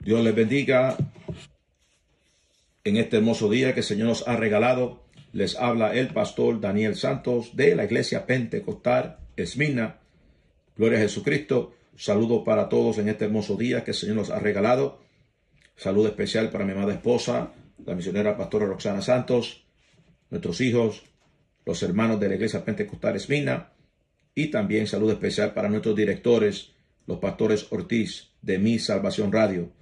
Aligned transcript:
Dios 0.00 0.24
les 0.24 0.34
bendiga 0.34 0.96
en 2.84 2.96
este 2.96 3.18
hermoso 3.18 3.50
día 3.50 3.74
que 3.74 3.80
el 3.80 3.86
Señor 3.86 4.08
nos 4.08 4.26
ha 4.26 4.34
regalado. 4.34 5.04
Les 5.34 5.56
habla 5.56 5.94
el 5.94 6.08
pastor 6.08 6.58
Daniel 6.58 6.96
Santos 6.96 7.54
de 7.54 7.76
la 7.76 7.84
iglesia 7.84 8.24
Pentecostal 8.24 9.18
Esmina. 9.36 9.98
Gloria 10.74 10.98
a 10.98 11.02
Jesucristo. 11.02 11.74
Saludo 11.96 12.44
para 12.44 12.70
todos 12.70 12.96
en 12.96 13.10
este 13.10 13.26
hermoso 13.26 13.56
día 13.56 13.84
que 13.84 13.90
el 13.90 13.96
Señor 13.96 14.16
nos 14.16 14.30
ha 14.30 14.38
regalado. 14.38 15.02
Saludo 15.76 16.08
especial 16.08 16.48
para 16.48 16.64
mi 16.64 16.72
amada 16.72 16.94
esposa, 16.94 17.52
la 17.84 17.94
misionera 17.94 18.38
pastora 18.38 18.64
Roxana 18.64 19.02
Santos, 19.02 19.64
nuestros 20.30 20.62
hijos, 20.62 21.02
los 21.66 21.82
hermanos 21.82 22.18
de 22.18 22.30
la 22.30 22.36
iglesia 22.36 22.64
Pentecostal 22.64 23.16
Esmina 23.16 23.72
y 24.34 24.46
también 24.46 24.86
saludo 24.86 25.12
especial 25.12 25.52
para 25.52 25.68
nuestros 25.68 25.94
directores, 25.94 26.72
los 27.06 27.18
pastores 27.18 27.66
Ortiz 27.70 28.30
de 28.40 28.58
Mi 28.58 28.78
Salvación 28.78 29.30
Radio. 29.30 29.78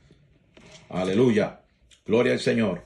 Aleluya. 0.89 1.61
Gloria 2.07 2.33
al 2.33 2.41
Señor. 2.41 2.83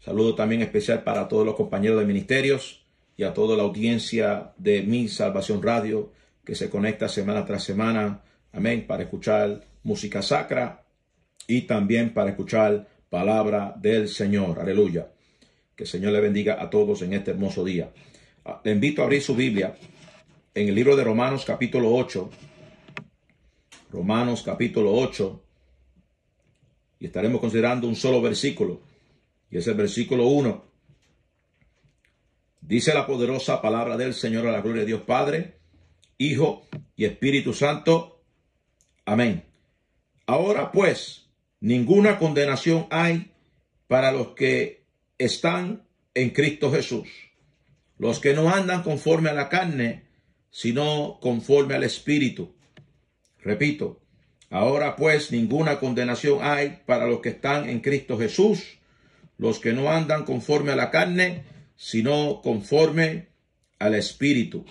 Saludo 0.00 0.34
también 0.34 0.60
especial 0.60 1.02
para 1.02 1.28
todos 1.28 1.46
los 1.46 1.54
compañeros 1.54 1.98
de 2.00 2.06
ministerios 2.06 2.84
y 3.16 3.24
a 3.24 3.32
toda 3.32 3.56
la 3.56 3.62
audiencia 3.62 4.52
de 4.58 4.82
Mi 4.82 5.08
Salvación 5.08 5.62
Radio 5.62 6.12
que 6.44 6.54
se 6.54 6.68
conecta 6.68 7.08
semana 7.08 7.44
tras 7.44 7.64
semana. 7.64 8.22
Amén. 8.52 8.86
Para 8.86 9.04
escuchar 9.04 9.64
música 9.82 10.20
sacra 10.20 10.84
y 11.46 11.62
también 11.62 12.12
para 12.12 12.30
escuchar 12.30 12.86
palabra 13.08 13.74
del 13.76 14.08
Señor. 14.08 14.58
Aleluya. 14.58 15.08
Que 15.74 15.84
el 15.84 15.88
Señor 15.88 16.12
le 16.12 16.20
bendiga 16.20 16.62
a 16.62 16.68
todos 16.68 17.00
en 17.00 17.14
este 17.14 17.30
hermoso 17.30 17.64
día. 17.64 17.90
Ah, 18.44 18.60
le 18.62 18.72
invito 18.72 19.00
a 19.00 19.04
abrir 19.06 19.22
su 19.22 19.34
Biblia 19.34 19.74
en 20.54 20.68
el 20.68 20.74
libro 20.74 20.96
de 20.96 21.04
Romanos 21.04 21.44
capítulo 21.46 21.94
8. 21.94 22.30
Romanos 23.90 24.42
capítulo 24.42 24.92
8 24.92 25.42
y 27.00 27.06
estaremos 27.06 27.40
considerando 27.40 27.88
un 27.88 27.96
solo 27.96 28.20
versículo, 28.20 28.82
y 29.50 29.56
es 29.56 29.66
el 29.66 29.74
versículo 29.74 30.26
1. 30.28 30.64
Dice 32.60 32.94
la 32.94 33.06
poderosa 33.06 33.62
palabra 33.62 33.96
del 33.96 34.14
Señor 34.14 34.46
a 34.46 34.52
la 34.52 34.60
gloria 34.60 34.82
de 34.82 34.86
Dios 34.86 35.02
Padre, 35.02 35.56
Hijo 36.18 36.68
y 36.94 37.06
Espíritu 37.06 37.54
Santo. 37.54 38.22
Amén. 39.06 39.44
Ahora 40.26 40.70
pues, 40.70 41.30
ninguna 41.58 42.18
condenación 42.18 42.86
hay 42.90 43.32
para 43.88 44.12
los 44.12 44.34
que 44.34 44.84
están 45.18 45.88
en 46.14 46.30
Cristo 46.30 46.70
Jesús, 46.70 47.08
los 47.96 48.20
que 48.20 48.34
no 48.34 48.50
andan 48.50 48.82
conforme 48.82 49.30
a 49.30 49.34
la 49.34 49.48
carne, 49.48 50.04
sino 50.50 51.18
conforme 51.20 51.74
al 51.74 51.84
Espíritu. 51.84 52.54
Repito, 53.38 54.02
Ahora 54.50 54.96
pues 54.96 55.30
ninguna 55.30 55.78
condenación 55.78 56.40
hay 56.42 56.80
para 56.84 57.06
los 57.06 57.20
que 57.20 57.28
están 57.30 57.68
en 57.68 57.78
Cristo 57.78 58.18
Jesús, 58.18 58.78
los 59.38 59.60
que 59.60 59.72
no 59.72 59.90
andan 59.90 60.24
conforme 60.24 60.72
a 60.72 60.76
la 60.76 60.90
carne, 60.90 61.44
sino 61.76 62.40
conforme 62.42 63.28
al 63.78 63.94
Espíritu. 63.94 64.66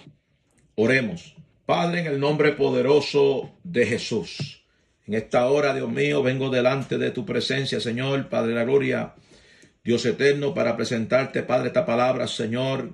Oremos. 0.75 1.35
Padre, 1.65 2.01
en 2.01 2.07
el 2.07 2.19
nombre 2.19 2.51
poderoso 2.53 3.51
de 3.63 3.85
Jesús. 3.85 4.63
En 5.07 5.13
esta 5.13 5.47
hora, 5.47 5.73
Dios 5.73 5.89
mío, 5.89 6.21
vengo 6.21 6.49
delante 6.49 6.97
de 6.97 7.11
tu 7.11 7.25
presencia, 7.25 7.79
Señor, 7.79 8.27
Padre 8.27 8.49
de 8.49 8.55
la 8.55 8.63
Gloria, 8.63 9.13
Dios 9.83 10.05
eterno, 10.05 10.53
para 10.53 10.75
presentarte, 10.75 11.43
Padre, 11.43 11.67
esta 11.67 11.85
palabra, 11.85 12.27
Señor, 12.27 12.91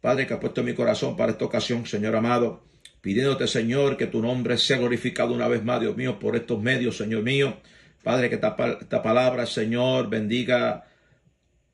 Padre, 0.00 0.26
que 0.26 0.34
ha 0.34 0.40
puesto 0.40 0.60
en 0.60 0.66
mi 0.66 0.74
corazón 0.74 1.16
para 1.16 1.32
esta 1.32 1.44
ocasión, 1.44 1.86
Señor 1.86 2.14
amado 2.14 2.69
pidiéndote, 3.00 3.46
Señor, 3.46 3.96
que 3.96 4.06
tu 4.06 4.20
nombre 4.20 4.58
sea 4.58 4.78
glorificado 4.78 5.34
una 5.34 5.48
vez 5.48 5.64
más, 5.64 5.80
Dios 5.80 5.96
mío, 5.96 6.18
por 6.18 6.36
estos 6.36 6.60
medios, 6.60 6.96
Señor 6.96 7.22
mío. 7.22 7.58
Padre, 8.02 8.28
que 8.28 8.36
esta, 8.36 8.56
esta 8.80 9.02
palabra, 9.02 9.46
Señor, 9.46 10.08
bendiga 10.08 10.84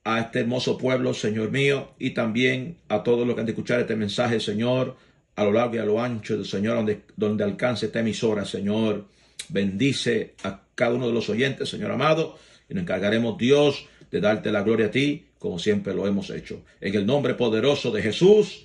a 0.04 0.20
este 0.20 0.40
hermoso 0.40 0.78
pueblo, 0.78 1.14
Señor 1.14 1.50
mío, 1.50 1.94
y 1.98 2.10
también 2.10 2.78
a 2.88 3.02
todos 3.02 3.26
los 3.26 3.34
que 3.34 3.40
han 3.40 3.46
de 3.46 3.52
escuchar 3.52 3.80
este 3.80 3.96
mensaje, 3.96 4.38
Señor, 4.38 4.96
a 5.34 5.44
lo 5.44 5.52
largo 5.52 5.74
y 5.74 5.78
a 5.78 5.84
lo 5.84 6.00
ancho 6.00 6.42
Señor, 6.44 6.76
donde, 6.76 7.02
donde 7.16 7.44
alcance 7.44 7.86
esta 7.86 8.00
emisora, 8.00 8.44
Señor. 8.44 9.06
Bendice 9.48 10.34
a 10.44 10.62
cada 10.74 10.94
uno 10.94 11.08
de 11.08 11.12
los 11.12 11.28
oyentes, 11.28 11.68
Señor 11.68 11.90
amado, 11.90 12.38
y 12.68 12.74
nos 12.74 12.82
encargaremos, 12.82 13.36
Dios, 13.36 13.86
de 14.10 14.20
darte 14.20 14.50
la 14.50 14.62
gloria 14.62 14.86
a 14.86 14.90
ti, 14.90 15.26
como 15.38 15.58
siempre 15.58 15.92
lo 15.92 16.06
hemos 16.06 16.30
hecho. 16.30 16.62
En 16.80 16.94
el 16.94 17.04
nombre 17.04 17.34
poderoso 17.34 17.90
de 17.90 18.02
Jesús. 18.02 18.64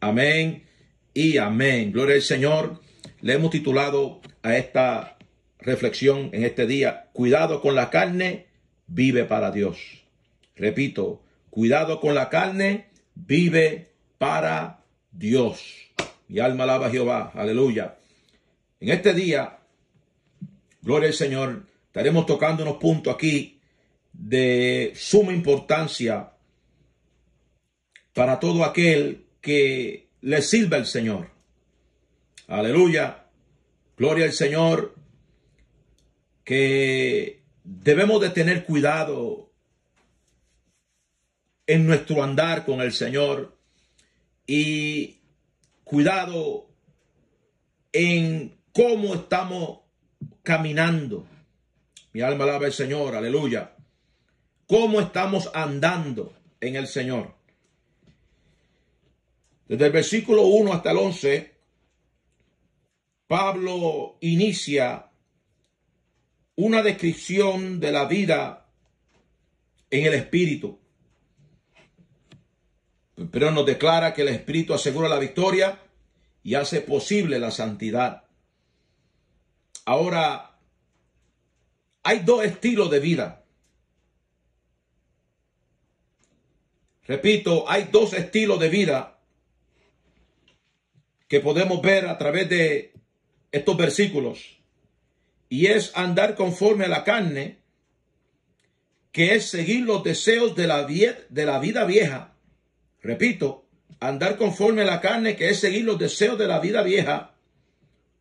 Amén 0.00 0.67
y 1.18 1.36
amén. 1.36 1.90
Gloria 1.90 2.14
al 2.14 2.22
Señor. 2.22 2.80
Le 3.22 3.32
hemos 3.32 3.50
titulado 3.50 4.20
a 4.40 4.56
esta 4.56 5.18
reflexión 5.58 6.30
en 6.32 6.44
este 6.44 6.64
día, 6.64 7.08
cuidado 7.12 7.60
con 7.60 7.74
la 7.74 7.90
carne, 7.90 8.46
vive 8.86 9.24
para 9.24 9.50
Dios. 9.50 10.04
Repito, 10.54 11.20
cuidado 11.50 11.98
con 11.98 12.14
la 12.14 12.28
carne, 12.28 12.90
vive 13.16 13.88
para 14.16 14.84
Dios. 15.10 15.90
Mi 16.28 16.38
alma 16.38 16.62
alaba 16.62 16.86
a 16.86 16.90
Jehová, 16.90 17.32
aleluya. 17.34 17.96
En 18.78 18.90
este 18.90 19.12
día, 19.12 19.58
gloria 20.82 21.08
al 21.08 21.14
Señor, 21.14 21.66
estaremos 21.86 22.26
tocando 22.26 22.62
unos 22.62 22.76
puntos 22.76 23.12
aquí 23.12 23.58
de 24.12 24.92
suma 24.94 25.32
importancia 25.32 26.30
para 28.12 28.38
todo 28.38 28.64
aquel 28.64 29.24
que 29.40 30.07
le 30.20 30.42
sirva 30.42 30.76
el 30.76 30.86
Señor. 30.86 31.30
Aleluya. 32.46 33.26
Gloria 33.96 34.26
al 34.26 34.32
Señor. 34.32 34.94
Que 36.44 37.42
debemos 37.64 38.20
de 38.20 38.30
tener 38.30 38.64
cuidado 38.64 39.50
en 41.66 41.86
nuestro 41.86 42.22
andar 42.22 42.64
con 42.64 42.80
el 42.80 42.92
Señor 42.92 43.54
y 44.46 45.18
cuidado 45.84 46.66
en 47.92 48.58
cómo 48.72 49.14
estamos 49.14 49.80
caminando. 50.42 51.26
Mi 52.14 52.22
alma 52.22 52.44
alaba 52.44 52.66
al 52.66 52.72
Señor, 52.72 53.14
aleluya. 53.14 53.74
Cómo 54.66 55.00
estamos 55.00 55.50
andando 55.54 56.32
en 56.60 56.76
el 56.76 56.86
Señor. 56.86 57.37
Desde 59.68 59.86
el 59.86 59.92
versículo 59.92 60.46
1 60.46 60.72
hasta 60.72 60.92
el 60.92 60.96
11, 60.96 61.54
Pablo 63.26 64.16
inicia 64.22 65.10
una 66.56 66.82
descripción 66.82 67.78
de 67.78 67.92
la 67.92 68.06
vida 68.06 68.66
en 69.90 70.06
el 70.06 70.14
Espíritu. 70.14 70.78
Pero 73.30 73.50
nos 73.50 73.66
declara 73.66 74.14
que 74.14 74.22
el 74.22 74.28
Espíritu 74.28 74.72
asegura 74.72 75.06
la 75.06 75.18
victoria 75.18 75.82
y 76.42 76.54
hace 76.54 76.80
posible 76.80 77.38
la 77.38 77.50
santidad. 77.50 78.24
Ahora, 79.84 80.58
hay 82.04 82.20
dos 82.20 82.42
estilos 82.42 82.90
de 82.90 83.00
vida. 83.00 83.44
Repito, 87.06 87.68
hay 87.68 87.88
dos 87.92 88.14
estilos 88.14 88.58
de 88.60 88.68
vida 88.70 89.17
que 91.28 91.40
podemos 91.40 91.80
ver 91.82 92.06
a 92.06 92.18
través 92.18 92.48
de 92.48 92.94
estos 93.52 93.76
versículos. 93.76 94.58
Y 95.48 95.66
es 95.66 95.92
andar 95.94 96.34
conforme 96.34 96.86
a 96.86 96.88
la 96.88 97.04
carne, 97.04 97.58
que 99.12 99.34
es 99.34 99.46
seguir 99.46 99.84
los 99.84 100.02
deseos 100.02 100.56
de 100.56 100.66
la, 100.66 100.84
de 100.84 101.46
la 101.46 101.58
vida 101.58 101.84
vieja. 101.84 102.34
Repito, 103.02 103.66
andar 104.00 104.36
conforme 104.36 104.82
a 104.82 104.86
la 104.86 105.00
carne, 105.00 105.36
que 105.36 105.50
es 105.50 105.60
seguir 105.60 105.84
los 105.84 105.98
deseos 105.98 106.38
de 106.38 106.46
la 106.46 106.60
vida 106.60 106.82
vieja, 106.82 107.34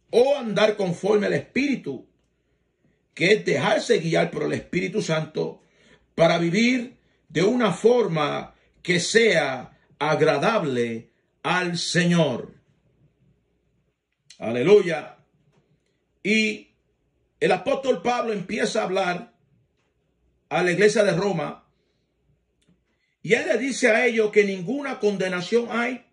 o 0.10 0.36
andar 0.38 0.78
conforme 0.78 1.28
al 1.28 1.34
Espíritu, 1.34 2.08
que 3.14 3.34
es 3.34 3.46
dejarse 3.46 4.00
guiar 4.00 4.32
por 4.32 4.44
el 4.44 4.54
Espíritu 4.54 5.02
Santo 5.02 5.64
para 6.16 6.38
vivir 6.38 6.98
de 7.30 7.44
una 7.44 7.74
forma 7.74 8.56
que 8.82 9.00
sea 9.00 9.78
agradable 10.00 11.10
al 11.44 11.78
Señor. 11.78 12.57
Aleluya. 14.40 15.18
Y 16.24 16.68
el 17.40 17.52
apóstol 17.52 18.02
Pablo 18.02 18.34
empieza 18.34 18.82
a 18.82 18.86
hablar 18.86 19.34
a 20.50 20.64
la 20.64 20.72
iglesia 20.72 21.04
de 21.04 21.14
Roma 21.14 21.68
y 23.22 23.34
él 23.34 23.46
le 23.48 23.58
dice 23.58 23.90
a 23.90 24.06
ellos 24.06 24.32
que 24.32 24.46
ninguna 24.46 25.00
condenación 25.00 25.68
hay 25.70 26.06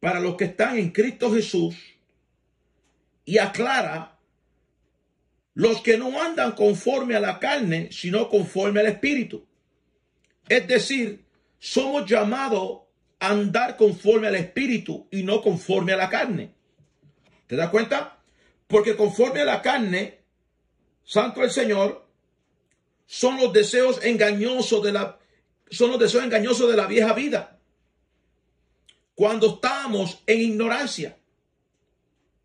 para 0.00 0.20
los 0.20 0.36
que 0.36 0.44
están 0.44 0.78
en 0.78 0.90
Cristo 0.90 1.32
Jesús 1.32 1.76
y 3.24 3.38
aclara 3.38 4.18
los 5.54 5.82
que 5.82 5.98
no 5.98 6.22
andan 6.22 6.52
conforme 6.52 7.14
a 7.14 7.20
la 7.20 7.38
carne, 7.38 7.90
sino 7.92 8.28
conforme 8.28 8.80
al 8.80 8.86
Espíritu. 8.86 9.46
Es 10.48 10.66
decir, 10.66 11.24
somos 11.58 12.08
llamados 12.08 12.80
a 13.20 13.30
andar 13.30 13.76
conforme 13.76 14.28
al 14.28 14.36
Espíritu 14.36 15.06
y 15.10 15.22
no 15.22 15.42
conforme 15.42 15.92
a 15.92 15.96
la 15.96 16.08
carne. 16.08 16.54
¿Te 17.46 17.56
das 17.56 17.70
cuenta? 17.70 18.18
Porque 18.66 18.96
conforme 18.96 19.40
a 19.40 19.44
la 19.44 19.62
carne, 19.62 20.22
santo 21.04 21.42
el 21.42 21.50
Señor, 21.50 22.06
son 23.06 23.36
los 23.36 23.52
deseos 23.52 24.02
engañosos 24.02 24.82
de 24.82 24.92
la 24.92 25.18
son 25.70 25.90
los 25.90 25.98
deseos 25.98 26.24
engañosos 26.24 26.70
de 26.70 26.76
la 26.76 26.86
vieja 26.86 27.14
vida. 27.14 27.58
Cuando 29.14 29.54
estamos 29.54 30.22
en 30.26 30.40
ignorancia. 30.40 31.18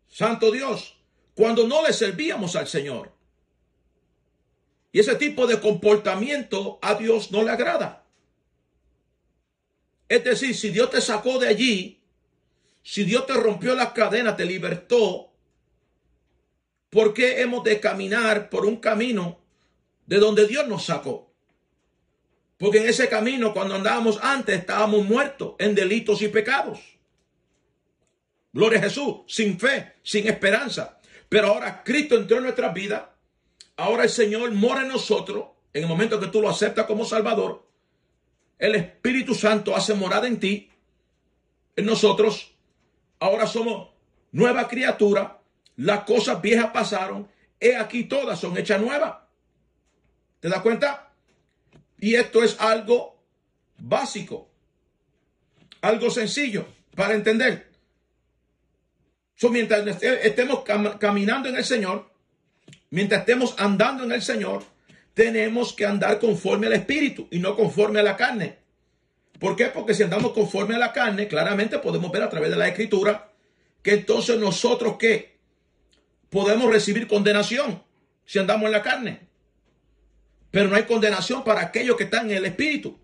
Santo 0.08 0.50
Dios, 0.50 0.98
cuando 1.34 1.66
no 1.66 1.86
le 1.86 1.92
servíamos 1.92 2.56
al 2.56 2.66
Señor. 2.66 3.12
Y 4.92 5.00
ese 5.00 5.14
tipo 5.16 5.46
de 5.46 5.60
comportamiento 5.60 6.78
a 6.80 6.94
Dios 6.94 7.30
no 7.30 7.42
le 7.42 7.50
agrada. 7.50 8.06
Es 10.08 10.24
decir, 10.24 10.56
si 10.56 10.70
Dios 10.70 10.90
te 10.90 11.02
sacó 11.02 11.38
de 11.38 11.48
allí, 11.48 11.97
si 12.88 13.04
Dios 13.04 13.26
te 13.26 13.34
rompió 13.34 13.74
las 13.74 13.92
cadenas, 13.92 14.38
te 14.38 14.46
libertó, 14.46 15.30
¿por 16.88 17.12
qué 17.12 17.42
hemos 17.42 17.62
de 17.62 17.80
caminar 17.80 18.48
por 18.48 18.64
un 18.64 18.76
camino 18.76 19.42
de 20.06 20.16
donde 20.16 20.46
Dios 20.46 20.66
nos 20.66 20.86
sacó? 20.86 21.30
Porque 22.56 22.78
en 22.78 22.88
ese 22.88 23.10
camino, 23.10 23.52
cuando 23.52 23.74
andábamos 23.74 24.18
antes, 24.22 24.58
estábamos 24.58 25.04
muertos 25.04 25.54
en 25.58 25.74
delitos 25.74 26.22
y 26.22 26.28
pecados. 26.28 26.80
Gloria 28.54 28.78
a 28.78 28.84
Jesús, 28.84 29.16
sin 29.26 29.60
fe, 29.60 29.96
sin 30.02 30.26
esperanza. 30.26 30.98
Pero 31.28 31.48
ahora 31.48 31.84
Cristo 31.84 32.16
entró 32.16 32.38
en 32.38 32.44
nuestras 32.44 32.72
vidas. 32.72 33.02
Ahora 33.76 34.04
el 34.04 34.10
Señor 34.10 34.50
mora 34.52 34.80
en 34.80 34.88
nosotros. 34.88 35.48
En 35.74 35.82
el 35.82 35.88
momento 35.90 36.18
que 36.18 36.28
tú 36.28 36.40
lo 36.40 36.48
aceptas 36.48 36.86
como 36.86 37.04
Salvador, 37.04 37.68
el 38.58 38.76
Espíritu 38.76 39.34
Santo 39.34 39.76
hace 39.76 39.92
morada 39.92 40.26
en 40.26 40.40
ti, 40.40 40.70
en 41.76 41.84
nosotros. 41.84 42.54
Ahora 43.20 43.46
somos 43.46 43.88
nueva 44.32 44.68
criatura. 44.68 45.40
Las 45.76 46.04
cosas 46.04 46.40
viejas 46.40 46.70
pasaron. 46.72 47.28
He 47.60 47.76
aquí 47.76 48.04
todas 48.04 48.38
son 48.38 48.56
hechas 48.56 48.80
nuevas. 48.80 49.16
¿Te 50.40 50.48
das 50.48 50.62
cuenta? 50.62 51.12
Y 51.98 52.14
esto 52.14 52.42
es 52.42 52.60
algo 52.60 53.20
básico. 53.78 54.48
Algo 55.80 56.10
sencillo 56.10 56.66
para 56.94 57.14
entender. 57.14 57.68
mientras 59.50 60.02
estemos 60.02 60.64
caminando 60.98 61.48
en 61.48 61.56
el 61.56 61.64
Señor, 61.64 62.10
mientras 62.90 63.20
estemos 63.20 63.54
andando 63.58 64.04
en 64.04 64.12
el 64.12 64.22
Señor, 64.22 64.64
tenemos 65.14 65.72
que 65.72 65.86
andar 65.86 66.18
conforme 66.18 66.68
al 66.68 66.74
Espíritu 66.74 67.28
y 67.30 67.38
no 67.38 67.56
conforme 67.56 68.00
a 68.00 68.04
la 68.04 68.16
carne. 68.16 68.58
¿Por 69.38 69.54
qué? 69.56 69.66
Porque 69.66 69.94
si 69.94 70.02
andamos 70.02 70.32
conforme 70.32 70.74
a 70.74 70.78
la 70.78 70.92
carne, 70.92 71.28
claramente 71.28 71.78
podemos 71.78 72.10
ver 72.10 72.22
a 72.22 72.30
través 72.30 72.50
de 72.50 72.56
la 72.56 72.68
Escritura 72.68 73.30
que 73.82 73.92
entonces 73.92 74.38
nosotros 74.38 74.96
qué? 74.98 75.38
Podemos 76.30 76.70
recibir 76.70 77.06
condenación 77.06 77.82
si 78.24 78.38
andamos 78.38 78.66
en 78.66 78.72
la 78.72 78.82
carne. 78.82 79.28
Pero 80.50 80.68
no 80.68 80.76
hay 80.76 80.84
condenación 80.84 81.44
para 81.44 81.60
aquellos 81.60 81.96
que 81.96 82.04
están 82.04 82.30
en 82.30 82.38
el 82.38 82.46
Espíritu. 82.46 82.98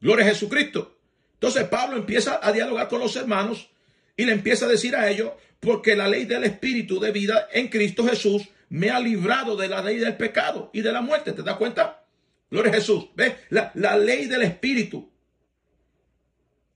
Gloria 0.00 0.26
a 0.26 0.28
Jesucristo. 0.28 0.98
Entonces 1.34 1.64
Pablo 1.64 1.96
empieza 1.96 2.38
a 2.42 2.52
dialogar 2.52 2.88
con 2.88 3.00
los 3.00 3.16
hermanos 3.16 3.70
y 4.16 4.24
le 4.24 4.32
empieza 4.32 4.66
a 4.66 4.68
decir 4.68 4.94
a 4.94 5.10
ellos, 5.10 5.32
porque 5.60 5.96
la 5.96 6.08
ley 6.08 6.24
del 6.26 6.44
Espíritu 6.44 7.00
de 7.00 7.10
vida 7.10 7.48
en 7.52 7.68
Cristo 7.68 8.06
Jesús 8.06 8.48
me 8.68 8.90
ha 8.90 9.00
librado 9.00 9.56
de 9.56 9.68
la 9.68 9.82
ley 9.82 9.96
del 9.96 10.16
pecado 10.16 10.70
y 10.72 10.82
de 10.82 10.92
la 10.92 11.00
muerte. 11.00 11.32
¿Te 11.32 11.42
das 11.42 11.56
cuenta? 11.56 12.04
Gloria 12.50 12.70
a 12.72 12.74
Jesús. 12.74 13.06
¿Ves? 13.14 13.34
La, 13.48 13.72
la 13.74 13.96
ley 13.96 14.26
del 14.26 14.42
Espíritu. 14.42 15.10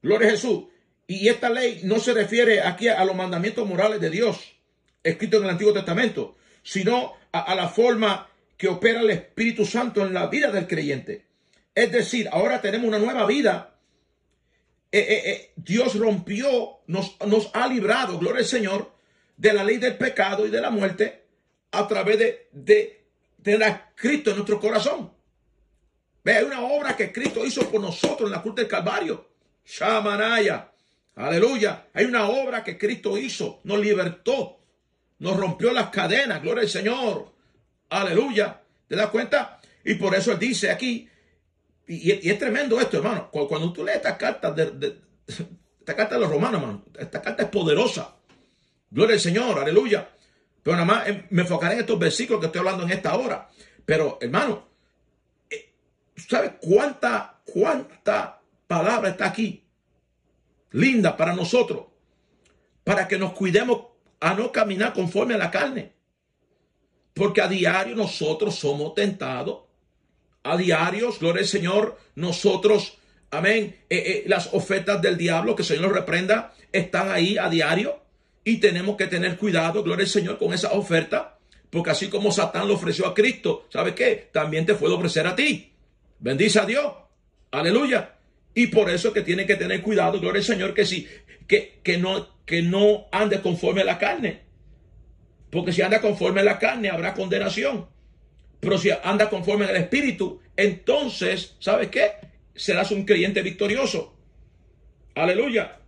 Gloria 0.02 0.28
a 0.28 0.30
Jesús. 0.32 0.64
Y 1.06 1.28
esta 1.28 1.48
ley 1.48 1.80
no 1.84 1.98
se 1.98 2.12
refiere 2.12 2.60
aquí 2.60 2.88
a 2.88 3.02
los 3.04 3.16
mandamientos 3.16 3.66
morales 3.66 4.00
de 4.00 4.10
Dios, 4.10 4.54
escritos 5.02 5.38
en 5.40 5.44
el 5.44 5.50
Antiguo 5.52 5.72
Testamento, 5.72 6.36
sino 6.62 7.14
a, 7.32 7.54
la 7.54 7.68
forma 7.68 8.28
que 8.58 8.68
opera 8.68 9.00
el 9.00 9.10
Espíritu 9.10 9.64
Santo 9.64 10.04
en 10.04 10.12
la 10.12 10.26
vida 10.26 10.50
del 10.50 10.66
creyente. 10.66 11.24
Es 11.74 11.90
decir, 11.90 12.28
ahora 12.30 12.60
tenemos 12.60 12.88
una 12.88 12.98
nueva 12.98 13.24
vida. 13.26 13.74
Eh, 14.92 14.98
eh, 14.98 15.30
eh, 15.30 15.52
Dios 15.56 15.94
rompió, 15.98 16.80
nos, 16.86 17.16
nos 17.26 17.50
ha 17.54 17.66
librado, 17.68 18.18
gloria 18.18 18.40
al 18.40 18.46
Señor, 18.46 18.92
de 19.36 19.52
la 19.54 19.64
ley 19.64 19.78
del 19.78 19.96
pecado 19.96 20.46
y 20.46 20.50
de 20.50 20.60
la 20.60 20.70
muerte 20.70 21.24
a 21.70 21.86
través 21.88 22.18
de, 22.18 22.48
de 22.52 23.04
tener 23.42 23.80
Cristo 23.94 24.30
en 24.30 24.36
nuestro 24.36 24.60
corazón. 24.60 25.10
Ve, 26.22 26.34
hay 26.34 26.44
una 26.44 26.60
obra 26.60 26.96
que 26.96 27.12
Cristo 27.12 27.46
hizo 27.46 27.70
por 27.70 27.80
nosotros 27.80 28.28
en 28.28 28.32
la 28.32 28.42
cruz 28.42 28.56
del 28.56 28.68
Calvario. 28.68 29.27
Shamanaya. 29.68 30.72
Aleluya. 31.14 31.88
Hay 31.92 32.06
una 32.06 32.26
obra 32.28 32.64
que 32.64 32.78
Cristo 32.78 33.18
hizo. 33.18 33.60
Nos 33.64 33.78
libertó. 33.78 34.60
Nos 35.18 35.36
rompió 35.36 35.72
las 35.72 35.90
cadenas. 35.90 36.40
Gloria 36.40 36.62
al 36.62 36.68
Señor. 36.70 37.32
Aleluya. 37.90 38.62
¿Te 38.86 38.96
das 38.96 39.08
cuenta? 39.08 39.60
Y 39.84 39.94
por 39.94 40.14
eso 40.14 40.32
él 40.32 40.38
dice 40.38 40.70
aquí, 40.70 41.08
y, 41.86 42.30
es 42.30 42.38
tremendo 42.38 42.80
esto, 42.80 42.96
hermano. 42.96 43.30
Cuando 43.30 43.72
tú 43.72 43.84
lees 43.84 43.98
esta 43.98 44.16
carta 44.16 44.52
de, 44.52 44.96
esta 45.80 45.94
carta 45.94 46.14
de 46.14 46.20
los 46.22 46.30
romanos, 46.30 46.60
hermano, 46.60 46.84
esta 46.98 47.20
carta 47.20 47.42
es 47.42 47.48
poderosa. 47.50 48.14
Gloria 48.90 49.14
al 49.14 49.20
Señor, 49.20 49.58
aleluya. 49.58 50.08
Pero 50.62 50.76
nada 50.76 50.86
más 50.86 51.08
eh, 51.08 51.26
me 51.30 51.42
enfocaré 51.42 51.74
en 51.74 51.80
estos 51.80 51.98
versículos 51.98 52.40
que 52.40 52.46
estoy 52.46 52.60
hablando 52.60 52.84
en 52.84 52.92
esta 52.92 53.14
hora. 53.16 53.48
Pero, 53.84 54.18
hermano, 54.20 54.66
eh, 55.50 55.74
¿sabes 56.16 56.52
cuánta, 56.60 57.40
cuánta 57.44 58.37
palabra 58.68 59.08
está 59.10 59.26
aquí? 59.26 59.64
Linda 60.70 61.16
para 61.16 61.34
nosotros. 61.34 61.86
Para 62.84 63.08
que 63.08 63.18
nos 63.18 63.32
cuidemos 63.32 63.86
a 64.20 64.34
no 64.34 64.52
caminar 64.52 64.92
conforme 64.92 65.34
a 65.34 65.38
la 65.38 65.50
carne. 65.50 65.92
Porque 67.14 67.40
a 67.40 67.48
diario 67.48 67.96
nosotros 67.96 68.54
somos 68.54 68.94
tentados. 68.94 69.62
A 70.44 70.56
diario, 70.56 71.12
gloria 71.18 71.42
al 71.42 71.48
Señor, 71.48 71.98
nosotros, 72.14 72.98
amén, 73.30 73.76
eh, 73.90 74.24
las 74.26 74.54
ofertas 74.54 75.02
del 75.02 75.16
diablo, 75.16 75.56
que 75.56 75.62
el 75.62 75.68
Señor 75.68 75.88
nos 75.88 75.92
reprenda, 75.92 76.54
están 76.70 77.10
ahí 77.10 77.36
a 77.36 77.50
diario. 77.50 78.00
Y 78.44 78.58
tenemos 78.58 78.96
que 78.96 79.08
tener 79.08 79.36
cuidado, 79.36 79.82
gloria 79.82 80.04
al 80.04 80.10
Señor, 80.10 80.38
con 80.38 80.52
esa 80.54 80.72
oferta. 80.72 81.38
Porque 81.70 81.90
así 81.90 82.08
como 82.08 82.32
Satán 82.32 82.68
lo 82.68 82.74
ofreció 82.74 83.06
a 83.06 83.14
Cristo, 83.14 83.66
¿sabe 83.70 83.94
qué? 83.94 84.30
También 84.32 84.64
te 84.64 84.74
puede 84.74 84.94
ofrecer 84.94 85.26
a 85.26 85.34
ti. 85.36 85.72
Bendice 86.18 86.60
a 86.60 86.64
Dios. 86.66 86.92
Aleluya. 87.50 88.17
Y 88.58 88.66
por 88.66 88.90
eso 88.90 89.12
que 89.12 89.22
tiene 89.22 89.46
que 89.46 89.54
tener 89.54 89.82
cuidado, 89.82 90.18
gloria 90.18 90.40
al 90.40 90.44
Señor, 90.44 90.74
que 90.74 90.84
sí, 90.84 91.06
que, 91.46 91.78
que, 91.84 91.96
no, 91.96 92.42
que 92.44 92.60
no 92.60 93.06
ande 93.12 93.40
conforme 93.40 93.82
a 93.82 93.84
la 93.84 93.98
carne. 93.98 94.40
Porque 95.48 95.72
si 95.72 95.80
anda 95.80 96.00
conforme 96.00 96.40
a 96.40 96.42
la 96.42 96.58
carne, 96.58 96.90
habrá 96.90 97.14
condenación. 97.14 97.86
Pero 98.58 98.76
si 98.76 98.90
anda 98.90 99.30
conforme 99.30 99.66
al 99.66 99.76
Espíritu, 99.76 100.40
entonces, 100.56 101.54
¿sabes 101.60 101.86
qué? 101.86 102.10
Serás 102.56 102.90
un 102.90 103.04
creyente 103.04 103.42
victorioso. 103.42 104.16
Aleluya. 105.14 105.78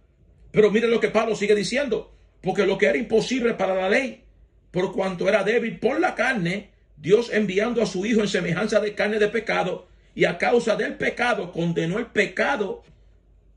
Pero 0.53 0.71
mire 0.71 0.87
lo 0.87 1.00
que 1.00 1.09
Pablo 1.09 1.35
sigue 1.35 1.57
diciendo. 1.57 2.17
Porque 2.41 2.67
lo 2.67 2.79
que 2.79 2.87
era 2.87 2.99
imposible 2.99 3.55
para 3.55 3.75
la 3.75 3.89
ley, 3.89 4.23
por 4.71 4.93
cuanto 4.93 5.29
era 5.29 5.43
débil 5.43 5.81
por 5.81 5.99
la 5.99 6.15
carne, 6.15 6.71
Dios 6.97 7.33
enviando 7.33 7.83
a 7.83 7.87
su 7.87 8.07
Hijo 8.07 8.21
en 8.21 8.29
semejanza 8.29 8.79
de 8.79 8.95
carne 8.95 9.19
de 9.19 9.27
pecado, 9.27 9.89
y 10.21 10.27
a 10.27 10.37
causa 10.37 10.77
del 10.77 10.97
pecado 10.97 11.50
condenó 11.50 11.99
el 11.99 12.05
pecado 12.05 12.83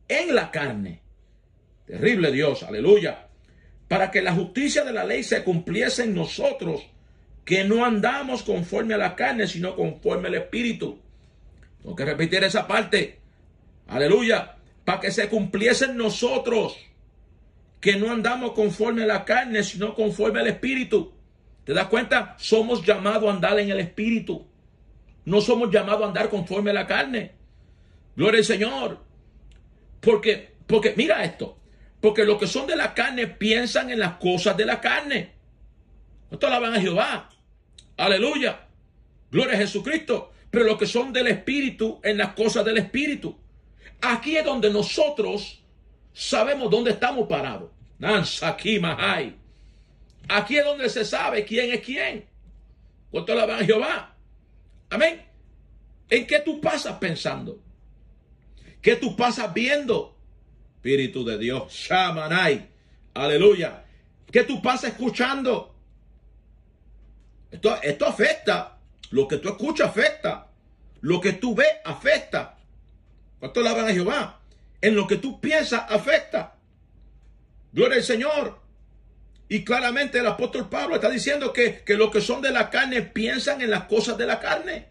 en 0.08 0.34
la 0.34 0.50
carne. 0.50 1.02
Terrible 1.86 2.32
Dios, 2.32 2.64
aleluya. 2.64 3.28
Para 3.90 4.10
que 4.10 4.22
la 4.22 4.32
justicia 4.32 4.86
de 4.86 4.94
la 4.94 5.04
ley 5.04 5.24
se 5.24 5.44
cumpliese 5.44 6.06
en 6.06 6.16
nosotros, 6.16 6.82
que 7.44 7.66
no 7.66 7.84
andamos 7.84 8.44
conforme 8.44 8.94
a 8.94 8.98
la 8.98 9.14
carne, 9.14 9.46
sino 9.46 9.76
conforme 9.76 10.30
al 10.30 10.36
Espíritu. 10.36 11.02
Tengo 11.82 11.98
que 11.98 12.06
repetir 12.06 12.42
esa 12.46 12.66
parte. 12.66 13.20
Aleluya. 13.88 14.56
Para 14.86 15.02
que 15.02 15.12
se 15.12 15.28
cumpliese 15.28 15.84
en 15.84 15.98
nosotros 15.98 16.78
que 17.82 17.98
no 17.98 18.10
andamos 18.10 18.54
conforme 18.54 19.04
a 19.04 19.08
la 19.08 19.26
carne, 19.26 19.66
sino 19.66 19.94
conforme 19.94 20.40
al 20.40 20.48
Espíritu. 20.48 21.12
¿Te 21.66 21.74
das 21.74 21.88
cuenta? 21.88 22.38
Somos 22.40 22.86
llamados 22.86 23.30
a 23.30 23.34
andar 23.34 23.60
en 23.60 23.70
el 23.70 23.82
Espíritu. 23.82 24.48
No 25.26 25.42
somos 25.42 25.72
llamados 25.72 26.04
a 26.04 26.08
andar 26.08 26.30
conforme 26.30 26.72
a 26.72 26.74
la 26.74 26.88
carne. 26.88 27.32
Gloria 28.16 28.40
al 28.40 28.46
Señor. 28.46 29.00
Porque, 30.00 30.56
porque, 30.68 30.94
mira 30.96 31.24
esto. 31.24 31.58
Porque 32.02 32.26
los 32.26 32.38
que 32.38 32.48
son 32.48 32.68
de 32.68 32.76
la 32.76 32.94
carne 32.94 33.28
piensan 33.28 33.90
en 33.90 34.00
las 34.00 34.18
cosas 34.18 34.58
de 34.58 34.66
la 34.66 34.82
carne. 34.82 35.34
Esto 36.30 36.48
alaban 36.48 36.74
a 36.74 36.82
Jehová. 36.82 37.30
Aleluya. 37.98 38.68
Gloria 39.32 39.56
a 39.56 39.58
Jesucristo. 39.58 40.32
Pero 40.52 40.66
los 40.66 40.78
que 40.78 40.86
son 40.86 41.14
del 41.14 41.28
Espíritu 41.28 42.02
en 42.04 42.18
las 42.18 42.34
cosas 42.34 42.66
del 42.66 42.78
Espíritu. 42.78 43.38
Aquí 44.02 44.36
es 44.36 44.44
donde 44.44 44.70
nosotros 44.70 45.64
sabemos 46.12 46.70
dónde 46.70 46.92
estamos 46.92 47.28
parados. 47.28 47.72
Aquí, 48.42 48.82
Aquí 50.28 50.58
es 50.58 50.66
donde 50.66 50.90
se 50.90 51.06
sabe 51.06 51.46
quién 51.46 51.72
es 51.72 51.80
quién. 51.80 52.26
¿Cuánto 53.10 53.34
la 53.34 53.46
van 53.46 53.62
a 53.62 53.66
Jehová? 53.66 54.13
Amén. 54.94 55.26
¿En 56.08 56.28
qué 56.28 56.40
tú 56.42 56.62
pasas 56.62 57.00
pensando? 57.00 57.60
¿Qué 58.80 58.96
tú 58.96 59.16
pasas 59.16 59.52
viendo? 59.52 60.16
Espíritu 60.76 61.26
de 61.26 61.40
Dios. 61.40 61.74
Shamanai. 61.74 62.70
Aleluya. 63.16 63.86
¿Qué 64.32 64.44
tú 64.44 64.62
pasas 64.62 64.92
escuchando? 64.92 65.76
Esto, 67.50 67.82
esto 67.82 68.06
afecta 68.06 68.78
Lo 69.10 69.28
que 69.28 69.38
tú 69.38 69.50
escuchas 69.50 69.90
afecta. 69.90 70.52
Lo 71.02 71.20
que 71.20 71.34
tú 71.34 71.56
ves 71.56 71.74
afecta. 71.84 72.60
¿Cuánto 73.40 73.62
alaban 73.62 73.88
a 73.88 73.94
Jehová? 73.94 74.42
En 74.80 74.96
lo 74.96 75.08
que 75.08 75.18
tú 75.18 75.42
piensas 75.42 75.86
afecta. 75.90 76.56
Gloria 77.72 77.98
al 77.98 78.04
Señor. 78.04 78.63
Y 79.54 79.64
claramente 79.64 80.18
el 80.18 80.26
apóstol 80.26 80.68
Pablo 80.68 80.96
está 80.96 81.12
diciendo 81.12 81.54
que, 81.54 81.84
que 81.84 81.94
los 81.94 82.10
que 82.10 82.22
son 82.22 82.42
de 82.42 82.50
la 82.50 82.72
carne 82.72 83.04
piensan 83.04 83.62
en 83.62 83.70
las 83.70 83.84
cosas 83.84 84.18
de 84.18 84.26
la 84.26 84.40
carne. 84.40 84.88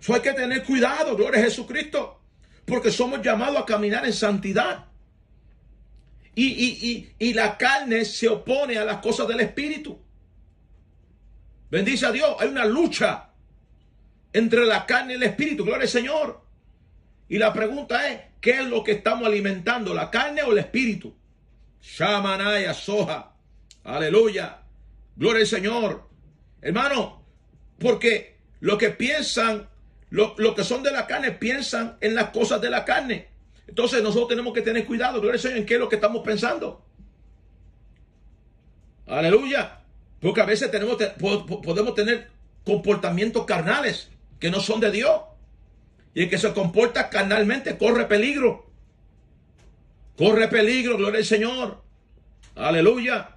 Eso 0.00 0.14
hay 0.14 0.22
que 0.22 0.32
tener 0.32 0.64
cuidado, 0.64 1.14
gloria 1.14 1.42
a 1.42 1.44
Jesucristo, 1.44 2.22
porque 2.64 2.90
somos 2.90 3.20
llamados 3.20 3.58
a 3.58 3.66
caminar 3.66 4.06
en 4.06 4.14
santidad. 4.14 4.86
Y, 6.34 6.46
y, 6.46 6.88
y, 6.88 7.12
y, 7.18 7.34
la 7.34 7.58
carne 7.58 8.06
se 8.06 8.30
opone 8.30 8.78
a 8.78 8.84
las 8.86 9.02
cosas 9.02 9.28
del 9.28 9.40
Espíritu. 9.40 10.00
Bendice 11.70 12.06
a 12.06 12.12
Dios, 12.12 12.34
hay 12.40 12.48
una 12.48 12.64
lucha 12.64 13.28
entre 14.32 14.64
la 14.64 14.86
carne 14.86 15.12
y 15.12 15.16
el 15.16 15.22
Espíritu, 15.24 15.66
gloria 15.66 15.82
al 15.82 15.88
Señor. 15.90 16.40
Y 17.28 17.36
la 17.36 17.52
pregunta 17.52 18.08
es, 18.08 18.22
¿qué 18.40 18.52
es 18.52 18.64
lo 18.64 18.82
que 18.82 18.92
estamos 18.92 19.26
alimentando, 19.26 19.92
la 19.92 20.10
carne 20.10 20.44
o 20.44 20.52
el 20.52 20.58
Espíritu? 20.60 21.14
Shamanaya, 21.82 22.74
soja, 22.74 23.32
aleluya, 23.84 24.62
gloria 25.16 25.42
al 25.42 25.46
Señor. 25.46 26.08
Hermano, 26.60 27.22
porque 27.78 28.38
lo 28.60 28.76
que 28.76 28.90
piensan 28.90 29.68
los 30.10 30.38
lo 30.38 30.54
que 30.54 30.64
son 30.64 30.82
de 30.82 30.90
la 30.90 31.06
carne 31.06 31.32
piensan 31.32 31.98
en 32.00 32.14
las 32.14 32.30
cosas 32.30 32.60
de 32.60 32.70
la 32.70 32.84
carne. 32.84 33.28
Entonces 33.66 34.02
nosotros 34.02 34.28
tenemos 34.28 34.54
que 34.54 34.62
tener 34.62 34.86
cuidado, 34.86 35.20
gloria 35.20 35.34
al 35.34 35.40
Señor, 35.40 35.58
en 35.58 35.66
qué 35.66 35.74
es 35.74 35.80
lo 35.80 35.88
que 35.88 35.96
estamos 35.96 36.22
pensando. 36.24 36.84
Aleluya. 39.06 39.80
Porque 40.20 40.40
a 40.40 40.44
veces 40.44 40.70
tenemos, 40.70 40.96
podemos 40.96 41.94
tener 41.94 42.30
comportamientos 42.64 43.44
carnales 43.44 44.08
que 44.40 44.50
no 44.50 44.60
son 44.60 44.80
de 44.80 44.90
Dios. 44.90 45.20
Y 46.14 46.24
el 46.24 46.30
que 46.30 46.38
se 46.38 46.52
comporta 46.52 47.08
carnalmente 47.08 47.78
corre 47.78 48.06
peligro. 48.06 48.67
Corre 50.18 50.48
peligro, 50.48 50.98
gloria 50.98 51.20
al 51.20 51.24
Señor. 51.24 51.80
Aleluya. 52.56 53.36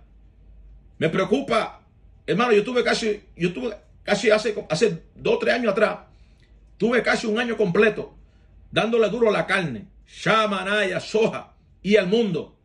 Me 0.97 1.09
preocupa. 1.09 1.81
Hermano, 2.25 2.53
yo 2.53 2.63
tuve 2.63 2.83
casi, 2.83 3.21
yo 3.35 3.53
tuve 3.53 3.77
casi 4.03 4.31
hace, 4.31 4.65
hace 4.67 5.03
dos 5.15 5.39
tres 5.39 5.55
años 5.55 5.71
atrás 5.71 5.99
Tuve 6.77 7.03
casi 7.03 7.27
un 7.27 7.37
año 7.37 7.55
completo 7.57 8.15
dándole 8.71 9.09
duro 9.09 9.29
a 9.29 9.31
la 9.31 9.45
carne, 9.45 9.85
shamanaya, 10.07 10.99
soja 10.99 11.53
y 11.83 11.97
al 11.97 12.07
mundo. 12.07 12.57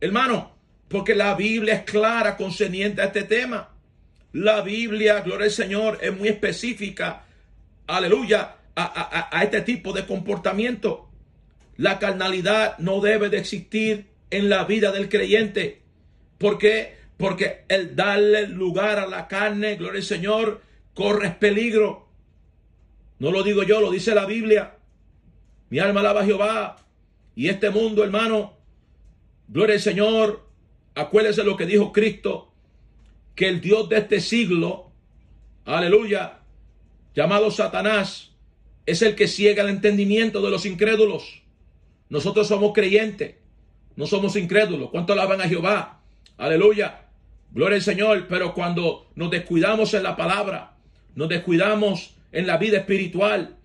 Hermano, 0.00 0.54
porque 0.88 1.14
la 1.14 1.34
Biblia 1.34 1.76
es 1.76 1.82
clara 1.84 2.36
concerniente 2.36 3.00
a 3.00 3.06
este 3.06 3.22
tema. 3.22 3.70
La 4.32 4.60
Biblia, 4.60 5.20
gloria 5.20 5.46
al 5.46 5.50
Señor, 5.50 5.98
es 6.02 6.14
muy 6.14 6.28
específica, 6.28 7.24
aleluya, 7.86 8.56
a, 8.76 9.30
a, 9.30 9.42
este 9.42 9.62
tipo 9.62 9.94
de 9.94 10.04
comportamiento. 10.04 11.08
La 11.76 11.98
carnalidad 11.98 12.78
no 12.78 13.00
debe 13.00 13.28
de 13.28 13.38
existir 13.38 14.06
en 14.30 14.48
la 14.48 14.64
vida 14.64 14.92
del 14.92 15.08
creyente. 15.08 15.82
¿Por 16.38 16.58
qué? 16.58 16.96
Porque 17.16 17.64
el 17.68 17.96
darle 17.96 18.48
lugar 18.48 18.98
a 18.98 19.06
la 19.06 19.28
carne, 19.28 19.76
gloria 19.76 19.98
al 19.98 20.04
Señor, 20.04 20.62
corre 20.94 21.30
peligro. 21.30 22.08
No 23.18 23.30
lo 23.30 23.42
digo 23.42 23.62
yo, 23.62 23.80
lo 23.80 23.90
dice 23.90 24.14
la 24.14 24.26
Biblia. 24.26 24.78
Mi 25.70 25.78
alma 25.78 26.00
alaba 26.00 26.22
a 26.22 26.24
Jehová. 26.24 26.76
Y 27.34 27.48
este 27.48 27.70
mundo, 27.70 28.04
hermano, 28.04 28.56
gloria 29.48 29.76
al 29.76 29.80
Señor. 29.80 30.48
Acuérdese 30.94 31.42
lo 31.42 31.56
que 31.56 31.66
dijo 31.66 31.92
Cristo, 31.92 32.52
que 33.34 33.48
el 33.48 33.60
Dios 33.60 33.88
de 33.88 33.98
este 33.98 34.20
siglo, 34.20 34.92
aleluya, 35.64 36.40
llamado 37.14 37.50
Satanás, 37.50 38.30
es 38.86 39.02
el 39.02 39.16
que 39.16 39.26
ciega 39.26 39.64
el 39.64 39.70
entendimiento 39.70 40.40
de 40.40 40.50
los 40.50 40.66
incrédulos. 40.66 41.43
Nosotros 42.14 42.46
somos 42.46 42.72
creyentes, 42.72 43.34
no 43.96 44.06
somos 44.06 44.36
incrédulos. 44.36 44.90
¿Cuánto 44.90 45.14
alaban 45.14 45.40
a 45.40 45.48
Jehová? 45.48 46.00
Aleluya. 46.38 47.06
Gloria 47.50 47.74
al 47.74 47.82
Señor. 47.82 48.28
Pero 48.28 48.54
cuando 48.54 49.10
nos 49.16 49.32
descuidamos 49.32 49.94
en 49.94 50.04
la 50.04 50.14
palabra, 50.14 50.76
nos 51.16 51.28
descuidamos 51.28 52.14
en 52.30 52.46
la 52.46 52.56
vida 52.56 52.78
espiritual, 52.78 53.56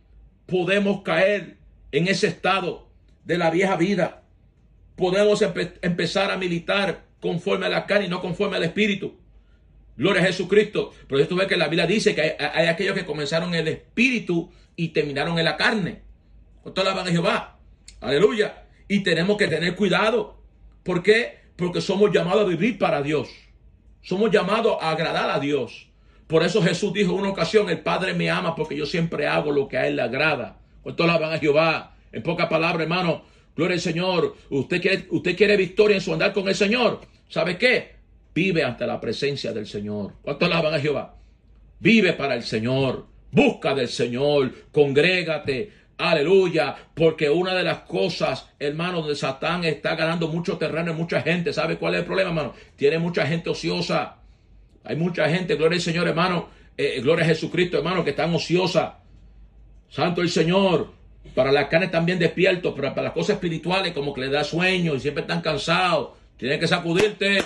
podemos 0.47 1.03
caer 1.03 1.57
en 1.91 2.07
ese 2.07 2.25
estado 2.25 2.87
de 3.23 3.37
la 3.37 3.51
vieja 3.51 3.75
vida. 3.75 4.23
Podemos 4.95 5.43
empezar 5.83 6.31
a 6.31 6.37
militar 6.37 7.05
conforme 7.19 7.67
a 7.67 7.69
la 7.69 7.85
carne 7.85 8.07
y 8.07 8.09
no 8.09 8.19
conforme 8.19 8.57
al 8.57 8.63
espíritu. 8.63 9.15
Gloria 9.95 10.23
a 10.23 10.25
Jesucristo. 10.25 10.91
Pero 11.07 11.21
esto 11.21 11.35
ve 11.35 11.45
que 11.45 11.55
la 11.55 11.67
Biblia 11.67 11.85
dice 11.85 12.15
que 12.15 12.35
hay, 12.39 12.65
aquellos 12.65 12.95
que 12.95 13.05
comenzaron 13.05 13.53
en 13.53 13.59
el 13.59 13.67
espíritu 13.67 14.49
y 14.75 14.87
terminaron 14.87 15.37
en 15.37 15.45
la 15.45 15.55
carne. 15.55 16.01
¿Cuánto 16.63 16.83
van 16.83 17.07
a 17.07 17.11
Jehová? 17.11 17.58
Aleluya. 18.01 18.65
Y 18.87 19.03
tenemos 19.03 19.37
que 19.37 19.47
tener 19.47 19.75
cuidado. 19.75 20.37
¿Por 20.83 21.03
qué? 21.03 21.39
Porque 21.55 21.81
somos 21.81 22.11
llamados 22.11 22.45
a 22.45 22.49
vivir 22.49 22.77
para 22.77 23.01
Dios. 23.01 23.29
Somos 24.01 24.31
llamados 24.31 24.77
a 24.81 24.91
agradar 24.91 25.29
a 25.29 25.39
Dios. 25.39 25.89
Por 26.27 26.43
eso 26.43 26.61
Jesús 26.61 26.93
dijo 26.93 27.13
en 27.13 27.21
una 27.21 27.29
ocasión, 27.29 27.69
el 27.69 27.81
Padre 27.81 28.13
me 28.13 28.29
ama 28.29 28.55
porque 28.55 28.75
yo 28.75 28.85
siempre 28.85 29.27
hago 29.27 29.51
lo 29.51 29.67
que 29.67 29.77
a 29.77 29.87
Él 29.87 29.95
le 29.95 30.03
agrada. 30.03 30.59
Cuánto 30.83 31.03
alaban 31.03 31.33
a 31.33 31.39
Jehová. 31.39 31.95
En 32.11 32.23
pocas 32.23 32.47
palabras, 32.47 32.81
hermano, 32.83 33.23
gloria 33.55 33.75
al 33.75 33.81
Señor. 33.81 34.35
Usted 34.49 34.81
quiere, 34.81 35.07
usted 35.09 35.35
quiere 35.35 35.57
victoria 35.57 35.95
en 35.95 36.01
su 36.01 36.13
andar 36.13 36.33
con 36.33 36.47
el 36.47 36.55
Señor. 36.55 37.01
¿Sabe 37.27 37.57
qué? 37.57 37.95
Vive 38.33 38.63
ante 38.63 38.87
la 38.87 39.01
presencia 39.01 39.51
del 39.51 39.67
Señor. 39.67 40.13
¿Cuánto 40.21 40.45
alaban 40.45 40.73
a 40.73 40.79
Jehová? 40.79 41.15
Vive 41.79 42.13
para 42.13 42.35
el 42.35 42.43
Señor. 42.43 43.05
Busca 43.31 43.75
del 43.75 43.89
Señor. 43.89 44.53
Congrégate. 44.71 45.78
Aleluya. 45.99 46.77
Porque 46.95 47.29
una 47.29 47.53
de 47.53 47.63
las 47.63 47.79
cosas, 47.79 48.49
hermano, 48.57 49.01
donde 49.01 49.15
Satán 49.15 49.65
está 49.65 49.95
ganando 49.95 50.29
mucho 50.29 50.57
terreno 50.57 50.91
en 50.91 50.97
mucha 50.97 51.21
gente. 51.21 51.51
¿Sabe 51.51 51.77
cuál 51.77 51.93
es 51.93 51.99
el 51.99 52.05
problema, 52.05 52.29
hermano? 52.29 52.53
Tiene 52.77 52.97
mucha 52.99 53.27
gente 53.27 53.49
ociosa. 53.49 54.15
Hay 54.85 54.95
mucha 54.95 55.29
gente, 55.29 55.55
gloria 55.55 55.75
al 55.75 55.81
Señor, 55.81 56.07
hermano, 56.07 56.49
eh, 56.77 56.93
eh, 56.95 57.01
gloria 57.01 57.25
a 57.25 57.27
Jesucristo, 57.27 57.77
hermano, 57.77 58.03
que 58.03 58.11
están 58.11 58.33
ociosa. 58.33 58.99
Santo 59.89 60.21
el 60.21 60.29
Señor. 60.29 60.93
Para 61.35 61.51
la 61.51 61.67
carne 61.67 61.89
también 61.89 62.17
despierto, 62.17 62.73
pero 62.73 62.89
para 62.91 63.03
las 63.03 63.13
cosas 63.13 63.35
espirituales 63.35 63.91
como 63.91 64.13
que 64.13 64.21
le 64.21 64.29
da 64.29 64.45
sueño 64.45 64.95
y 64.95 65.01
siempre 65.01 65.21
están 65.21 65.41
cansados. 65.41 66.11
Tienen 66.37 66.61
que 66.61 66.67
sacudirte. 66.67 67.43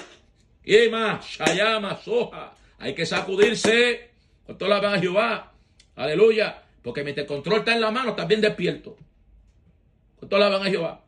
Más, 0.91 1.25
Shayama, 1.25 1.97
Soja. 1.97 2.53
Hay 2.77 2.93
que 2.93 3.05
sacudirse. 3.07 4.11
Con 4.45 4.59
toda 4.59 4.79
la 4.79 4.93
a 4.93 4.99
Jehová. 4.99 5.51
Aleluya. 5.95 6.62
Porque 6.83 7.03
mientras 7.03 7.23
el 7.23 7.29
control 7.29 7.59
está 7.59 7.73
en 7.73 7.81
la 7.81 7.91
mano, 7.91 8.11
está 8.11 8.25
bien 8.25 8.41
despierto. 8.41 8.97
Con 10.19 10.29
toda 10.29 10.49
la 10.49 10.57
a 10.57 10.65
Jehová. 10.65 11.03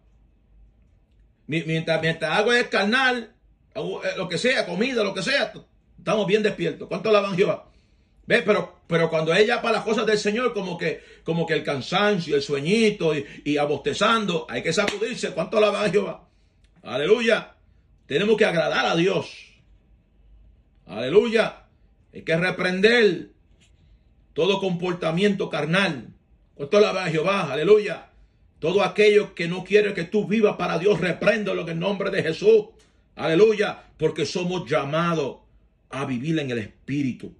Mientras, 1.48 2.02
mientras 2.02 2.32
hago 2.32 2.54
el 2.54 2.70
carnal, 2.70 3.36
eh, 3.76 3.82
lo 4.18 4.28
que 4.28 4.38
sea, 4.38 4.66
comida, 4.66 5.04
lo 5.04 5.14
que 5.14 5.22
sea, 5.22 5.52
Estamos 5.98 6.28
bien 6.28 6.44
despiertos. 6.44 6.88
¿Cuánto 6.88 7.10
alaban 7.10 7.36
Jehová? 7.36 7.72
¿Ves? 8.28 8.44
Pero, 8.46 8.80
pero 8.88 9.10
cuando 9.10 9.34
ella 9.34 9.62
para 9.62 9.78
las 9.78 9.84
cosas 9.84 10.06
del 10.06 10.18
Señor, 10.18 10.54
como 10.54 10.78
que, 10.78 11.02
como 11.24 11.46
que 11.46 11.54
el 11.54 11.64
cansancio, 11.64 12.36
el 12.36 12.42
sueñito 12.42 13.14
y, 13.16 13.58
abostezando, 13.58 14.46
hay 14.50 14.62
que 14.62 14.74
sacudirse. 14.74 15.32
¿Cuánto 15.32 15.58
alaban 15.58 15.92
Jehová? 15.92 16.28
Aleluya. 16.84 17.56
Tenemos 18.06 18.38
que 18.38 18.46
agradar 18.46 18.86
a 18.86 18.96
Dios. 18.96 19.54
Aleluya. 20.86 21.64
Hay 22.14 22.22
que 22.22 22.38
reprender 22.38 23.32
todo 24.36 24.60
comportamiento 24.60 25.50
carnal. 25.50 26.10
¿Cuánto 26.56 26.78
alaban 26.78 27.10
Jehová? 27.10 27.54
Aleluya. 27.54 28.10
Todo 28.60 28.84
aquello 28.84 29.34
que 29.34 29.48
no 29.48 29.64
quiere 29.64 29.94
que 29.94 30.04
tú 30.04 30.28
vivas 30.28 30.58
para 30.58 30.78
Dios, 30.78 31.00
repréndelo 31.00 31.62
en 31.62 31.70
el 31.70 31.80
nombre 31.80 32.12
de 32.12 32.22
Jesús. 32.22 32.66
Aleluya. 33.16 33.84
Porque 33.98 34.26
somos 34.26 34.70
llamados 34.70 35.38
a 35.90 36.04
vivir 36.04 36.38
en 36.38 36.52
el 36.52 36.58
Espíritu. 36.58 37.34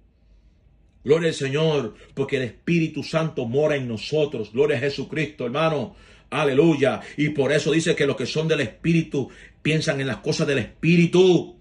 Gloria 1.04 1.28
al 1.28 1.34
Señor, 1.34 1.94
porque 2.14 2.38
el 2.38 2.44
Espíritu 2.44 3.02
Santo 3.02 3.44
mora 3.44 3.76
en 3.76 3.86
nosotros. 3.86 4.50
Gloria 4.52 4.78
a 4.78 4.80
Jesucristo, 4.80 5.44
hermano. 5.44 5.94
Aleluya. 6.30 7.02
Y 7.18 7.28
por 7.28 7.52
eso 7.52 7.72
dice 7.72 7.94
que 7.94 8.06
los 8.06 8.16
que 8.16 8.24
son 8.24 8.48
del 8.48 8.62
Espíritu 8.62 9.28
piensan 9.60 10.00
en 10.00 10.06
las 10.06 10.18
cosas 10.18 10.46
del 10.46 10.58
Espíritu. 10.58 11.58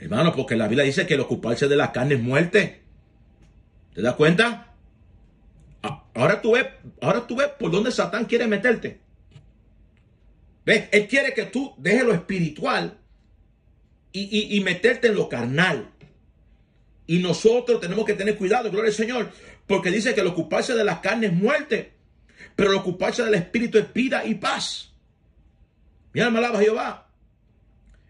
Hermano, 0.00 0.34
porque 0.34 0.56
la 0.56 0.66
Biblia 0.66 0.84
dice 0.84 1.06
que 1.06 1.14
el 1.14 1.20
ocuparse 1.20 1.68
de 1.68 1.76
la 1.76 1.92
carne 1.92 2.16
es 2.16 2.20
muerte. 2.20 2.81
¿Te 3.94 4.02
das 4.02 4.14
cuenta? 4.14 4.68
Ahora 6.14 6.40
tú 6.40 6.52
ves, 6.52 6.66
ahora 7.00 7.26
tú 7.26 7.36
ves 7.36 7.48
por 7.58 7.70
dónde 7.70 7.90
Satán 7.90 8.26
quiere 8.26 8.46
meterte. 8.46 9.00
¿Ves? 10.64 10.88
Él 10.92 11.08
quiere 11.08 11.34
que 11.34 11.44
tú 11.44 11.74
dejes 11.78 12.04
lo 12.04 12.12
espiritual 12.12 12.98
y, 14.12 14.60
meterte 14.60 15.08
en 15.08 15.14
lo 15.14 15.28
carnal. 15.28 15.90
Y 17.06 17.18
nosotros 17.18 17.80
tenemos 17.80 18.04
que 18.04 18.14
tener 18.14 18.36
cuidado, 18.36 18.70
gloria 18.70 18.90
al 18.90 18.94
Señor, 18.94 19.30
porque 19.66 19.90
dice 19.90 20.14
que 20.14 20.20
el 20.20 20.26
ocuparse 20.26 20.74
de 20.74 20.84
las 20.84 21.00
carnes 21.00 21.30
es 21.30 21.36
muerte, 21.36 21.92
pero 22.54 22.70
el 22.70 22.76
ocuparse 22.76 23.24
del 23.24 23.34
Espíritu 23.34 23.78
es 23.78 23.92
vida 23.92 24.24
y 24.24 24.34
paz. 24.34 24.92
Mi 26.12 26.20
alma 26.20 26.38
alaba 26.38 26.60
Jehová. 26.60 27.08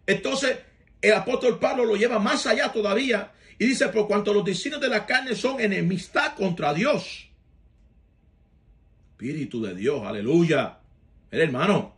Entonces, 0.07 0.59
el 1.01 1.15
apóstol 1.15 1.59
Pablo 1.59 1.85
lo 1.85 1.97
lleva 1.97 2.19
más 2.19 2.47
allá 2.47 2.71
todavía 2.73 3.33
Y 3.63 3.67
dice, 3.67 3.91
por 3.91 4.09
cuanto 4.09 4.35
los 4.35 4.45
designios 4.45 4.81
de 4.81 4.89
la 4.89 5.07
carne 5.07 5.37
son 5.37 5.61
enemistad 5.61 6.35
contra 6.35 6.75
Dios. 6.75 7.29
Espíritu 9.13 9.63
de 9.63 9.77
Dios, 9.77 10.05
aleluya. 10.05 10.79
El 11.31 11.43
hermano, 11.43 11.95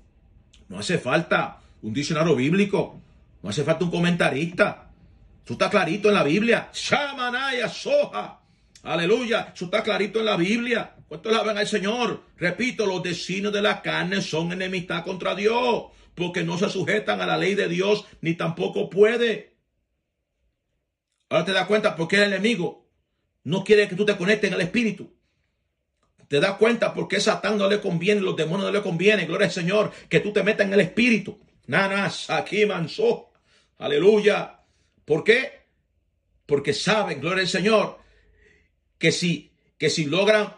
no 0.68 0.78
hace 0.78 0.98
falta 0.98 1.62
un 1.80 1.94
diccionario 1.94 2.36
bíblico, 2.36 3.00
no 3.42 3.48
hace 3.48 3.64
falta 3.64 3.86
un 3.86 3.90
comentarista. 3.90 4.90
Eso 5.42 5.54
está 5.54 5.70
clarito 5.70 6.08
en 6.08 6.14
la 6.16 6.22
Biblia. 6.22 6.68
Shamanaya 6.70 7.70
soja. 7.70 8.40
Aleluya. 8.82 9.52
Eso 9.54 9.64
está 9.64 9.82
clarito 9.82 10.18
en 10.18 10.26
la 10.26 10.36
Biblia. 10.36 10.96
¿Cuánto 11.08 11.30
alaban 11.30 11.56
al 11.56 11.66
Señor? 11.66 12.24
Repito, 12.36 12.84
los 12.84 13.02
designios 13.02 13.54
de 13.54 13.62
la 13.62 13.80
carne 13.80 14.20
son 14.20 14.52
enemistad 14.52 15.02
contra 15.02 15.34
Dios. 15.34 15.84
Porque 16.14 16.44
no 16.44 16.58
se 16.58 16.68
sujetan 16.68 17.22
a 17.22 17.26
la 17.26 17.38
ley 17.38 17.54
de 17.54 17.68
Dios 17.68 18.04
ni 18.20 18.34
tampoco 18.34 18.90
puede. 18.90 19.53
Ahora 21.34 21.46
te 21.46 21.52
das 21.52 21.66
cuenta 21.66 21.96
por 21.96 22.06
qué 22.06 22.14
el 22.14 22.32
enemigo 22.32 22.86
no 23.42 23.64
quiere 23.64 23.88
que 23.88 23.96
tú 23.96 24.04
te 24.04 24.16
conectes 24.16 24.52
el 24.52 24.60
Espíritu. 24.60 25.12
Te 26.28 26.38
das 26.38 26.58
cuenta 26.58 26.94
por 26.94 27.08
qué 27.08 27.18
Satán 27.18 27.58
no 27.58 27.68
le 27.68 27.80
conviene, 27.80 28.20
los 28.20 28.36
demonios 28.36 28.66
no 28.66 28.78
le 28.78 28.84
conviene, 28.84 29.26
gloria 29.26 29.48
al 29.48 29.52
Señor, 29.52 29.90
que 30.08 30.20
tú 30.20 30.32
te 30.32 30.44
metas 30.44 30.68
en 30.68 30.74
el 30.74 30.78
Espíritu. 30.78 31.40
Nanas, 31.66 32.30
aquí 32.30 32.64
manso. 32.66 33.32
Aleluya. 33.78 34.60
¿Por 35.04 35.24
qué? 35.24 35.64
Porque 36.46 36.72
saben, 36.72 37.20
gloria 37.20 37.42
al 37.42 37.48
Señor, 37.48 37.98
que 38.96 39.10
si, 39.10 39.50
que 39.76 39.90
si 39.90 40.04
logran 40.04 40.54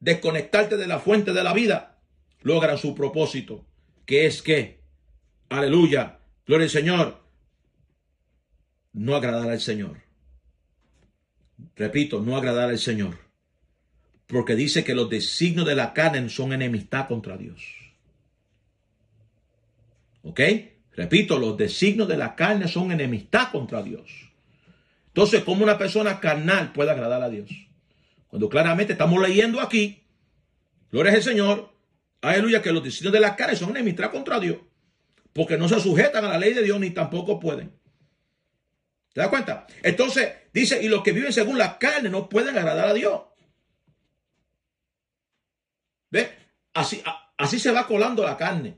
desconectarte 0.00 0.76
de 0.76 0.88
la 0.88 0.98
fuente 0.98 1.32
de 1.32 1.44
la 1.44 1.52
vida, 1.52 2.00
logran 2.40 2.78
su 2.78 2.96
propósito, 2.96 3.64
que 4.06 4.26
es 4.26 4.42
que, 4.42 4.80
aleluya, 5.50 6.18
gloria 6.46 6.64
al 6.64 6.70
Señor, 6.70 7.23
no 8.94 9.16
agradar 9.16 9.50
al 9.50 9.60
Señor. 9.60 9.98
Repito, 11.76 12.20
no 12.20 12.36
agradar 12.36 12.70
al 12.70 12.78
Señor. 12.78 13.18
Porque 14.26 14.54
dice 14.54 14.84
que 14.84 14.94
los 14.94 15.10
designios 15.10 15.66
de 15.66 15.74
la 15.74 15.92
carne 15.92 16.28
son 16.30 16.52
enemistad 16.52 17.08
contra 17.08 17.36
Dios. 17.36 17.62
¿Ok? 20.22 20.40
Repito, 20.96 21.38
los 21.38 21.56
designios 21.56 22.08
de 22.08 22.16
la 22.16 22.34
carne 22.34 22.68
son 22.68 22.92
enemistad 22.92 23.50
contra 23.50 23.82
Dios. 23.82 24.30
Entonces, 25.08 25.44
¿cómo 25.44 25.64
una 25.64 25.76
persona 25.76 26.20
carnal 26.20 26.72
puede 26.72 26.92
agradar 26.92 27.22
a 27.22 27.28
Dios? 27.28 27.50
Cuando 28.28 28.48
claramente 28.48 28.92
estamos 28.94 29.20
leyendo 29.20 29.60
aquí, 29.60 30.04
gloria 30.90 31.12
al 31.12 31.22
Señor, 31.22 31.72
aleluya, 32.20 32.62
que 32.62 32.72
los 32.72 32.82
designios 32.82 33.12
de 33.12 33.20
la 33.20 33.36
carne 33.36 33.56
son 33.56 33.70
enemistad 33.70 34.10
contra 34.10 34.40
Dios. 34.40 34.58
Porque 35.32 35.58
no 35.58 35.68
se 35.68 35.80
sujetan 35.80 36.24
a 36.24 36.28
la 36.28 36.38
ley 36.38 36.54
de 36.54 36.62
Dios 36.62 36.78
ni 36.80 36.90
tampoco 36.90 37.40
pueden. 37.40 37.72
¿Te 39.14 39.20
das 39.20 39.30
cuenta? 39.30 39.66
Entonces, 39.84 40.32
dice, 40.52 40.82
y 40.82 40.88
los 40.88 41.04
que 41.04 41.12
viven 41.12 41.32
según 41.32 41.56
la 41.56 41.78
carne 41.78 42.10
no 42.10 42.28
pueden 42.28 42.58
agradar 42.58 42.88
a 42.88 42.92
Dios. 42.92 43.22
¿Ve? 46.10 46.36
Así, 46.74 47.00
así 47.38 47.60
se 47.60 47.70
va 47.70 47.86
colando 47.86 48.24
la 48.24 48.36
carne. 48.36 48.76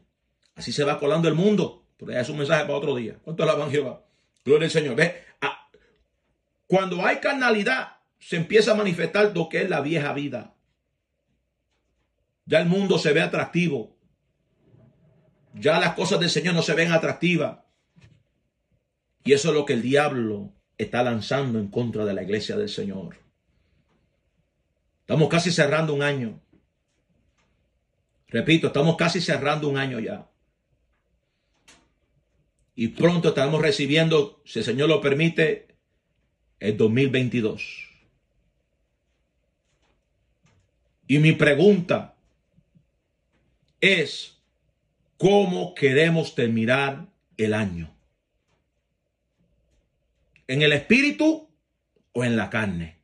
Así 0.55 0.73
se 0.73 0.85
va 0.85 0.99
colando 0.99 1.27
el 1.27 1.35
mundo. 1.35 1.87
Pero 1.97 2.13
es 2.13 2.29
un 2.29 2.37
mensaje 2.37 2.65
para 2.65 2.77
otro 2.77 2.95
día. 2.95 3.17
¿Cuánto 3.25 3.45
alaban 3.45 3.71
Jehová? 3.71 4.05
Gloria 4.45 4.67
al 4.67 4.71
Señor. 4.71 4.95
¿Ve? 4.95 5.25
Ah, 5.41 5.71
cuando 6.67 7.05
hay 7.07 7.17
carnalidad, 7.17 7.97
se 8.19 8.37
empieza 8.37 8.73
a 8.73 8.77
manifestar 8.77 9.33
lo 9.35 9.49
que 9.49 9.63
es 9.63 9.71
la 9.71 9.81
vieja 9.81 10.13
vida. 10.13 10.55
Ya 12.45 12.61
el 12.61 12.67
mundo 12.67 12.99
se 12.99 13.15
ve 13.15 13.23
atractivo. 13.23 13.97
Ya 15.55 15.81
las 15.81 15.95
cosas 15.95 16.21
del 16.21 16.29
Señor 16.29 16.55
no 16.55 16.61
se 16.61 16.75
ven 16.75 16.93
atractivas. 16.93 17.61
Y 19.27 19.35
eso 19.35 19.49
es 19.49 19.55
lo 19.55 19.67
que 19.67 19.75
el 19.75 19.83
diablo 19.83 20.55
está 20.79 21.03
lanzando 21.03 21.59
en 21.59 21.69
contra 21.69 22.07
de 22.07 22.15
la 22.15 22.23
iglesia 22.23 22.57
del 22.57 22.71
Señor. 22.71 23.19
Estamos 25.01 25.29
casi 25.29 25.51
cerrando 25.51 25.93
un 25.93 26.03
año. 26.03 26.41
Repito, 28.29 28.69
estamos 28.69 28.97
casi 28.97 29.21
cerrando 29.21 29.69
un 29.69 29.77
año 29.77 30.01
ya 30.01 30.27
y 32.79 32.89
pronto 32.89 33.31
estaremos 33.31 33.63
recibiendo, 33.63 34.43
si 34.45 34.59
el 34.59 34.65
Señor 34.65 34.91
lo 34.91 35.01
permite, 35.01 35.67
el 36.61 36.77
2022. 36.77 37.89
Y 41.09 41.19
mi 41.19 41.33
pregunta 41.33 42.17
es, 43.81 44.37
¿cómo 45.17 45.75
queremos 45.75 46.35
terminar 46.35 47.09
el 47.39 47.55
año? 47.55 47.96
¿En 50.49 50.63
el 50.63 50.73
espíritu 50.73 51.49
o 52.13 52.25
en 52.25 52.37
la 52.37 52.51
carne? 52.51 53.03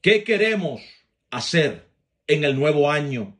¿Qué 0.00 0.24
queremos 0.24 0.82
hacer 1.30 1.88
en 2.26 2.44
el 2.44 2.56
nuevo 2.56 2.90
año? 2.90 3.38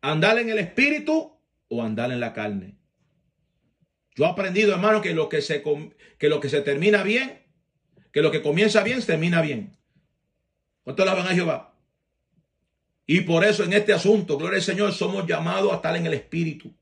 ¿Andar 0.00 0.38
en 0.38 0.50
el 0.50 0.58
espíritu 0.58 1.38
o 1.68 1.82
andar 1.82 2.10
en 2.10 2.20
la 2.20 2.32
carne. 2.32 2.76
Yo 4.16 4.24
he 4.24 4.28
aprendido, 4.28 4.72
hermano, 4.72 5.00
que 5.00 5.14
lo 5.14 5.28
que 5.28 5.42
se, 5.42 5.62
que 6.18 6.28
lo 6.28 6.40
que 6.40 6.48
se 6.48 6.62
termina 6.62 7.02
bien, 7.02 7.42
que 8.12 8.22
lo 8.22 8.30
que 8.30 8.42
comienza 8.42 8.82
bien, 8.82 9.00
se 9.00 9.06
termina 9.06 9.40
bien. 9.40 9.76
¿Cuánto 10.82 11.04
la 11.04 11.14
van 11.14 11.28
a 11.28 11.34
Jehová? 11.34 11.74
Y 13.06 13.20
por 13.22 13.44
eso 13.44 13.64
en 13.64 13.72
este 13.72 13.92
asunto, 13.92 14.36
gloria 14.36 14.56
al 14.56 14.62
Señor, 14.62 14.92
somos 14.92 15.26
llamados 15.26 15.72
a 15.72 15.76
estar 15.76 15.96
en 15.96 16.06
el 16.06 16.14
Espíritu. 16.14 16.74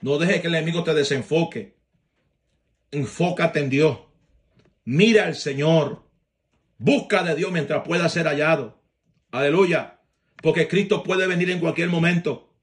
No 0.00 0.18
deje 0.18 0.40
que 0.40 0.48
el 0.48 0.54
enemigo 0.54 0.82
te 0.84 0.94
desenfoque. 0.94 1.73
Enfócate 2.94 3.58
en 3.58 3.70
Dios. 3.70 3.98
Mira 4.84 5.24
al 5.26 5.34
Señor. 5.34 6.04
Busca 6.78 7.24
de 7.24 7.34
Dios 7.34 7.50
mientras 7.50 7.82
pueda 7.84 8.08
ser 8.08 8.26
hallado. 8.26 8.80
Aleluya. 9.32 10.00
Porque 10.40 10.68
Cristo 10.68 11.02
puede 11.02 11.26
venir 11.26 11.50
en 11.50 11.58
cualquier 11.58 11.88
momento. 11.88 12.54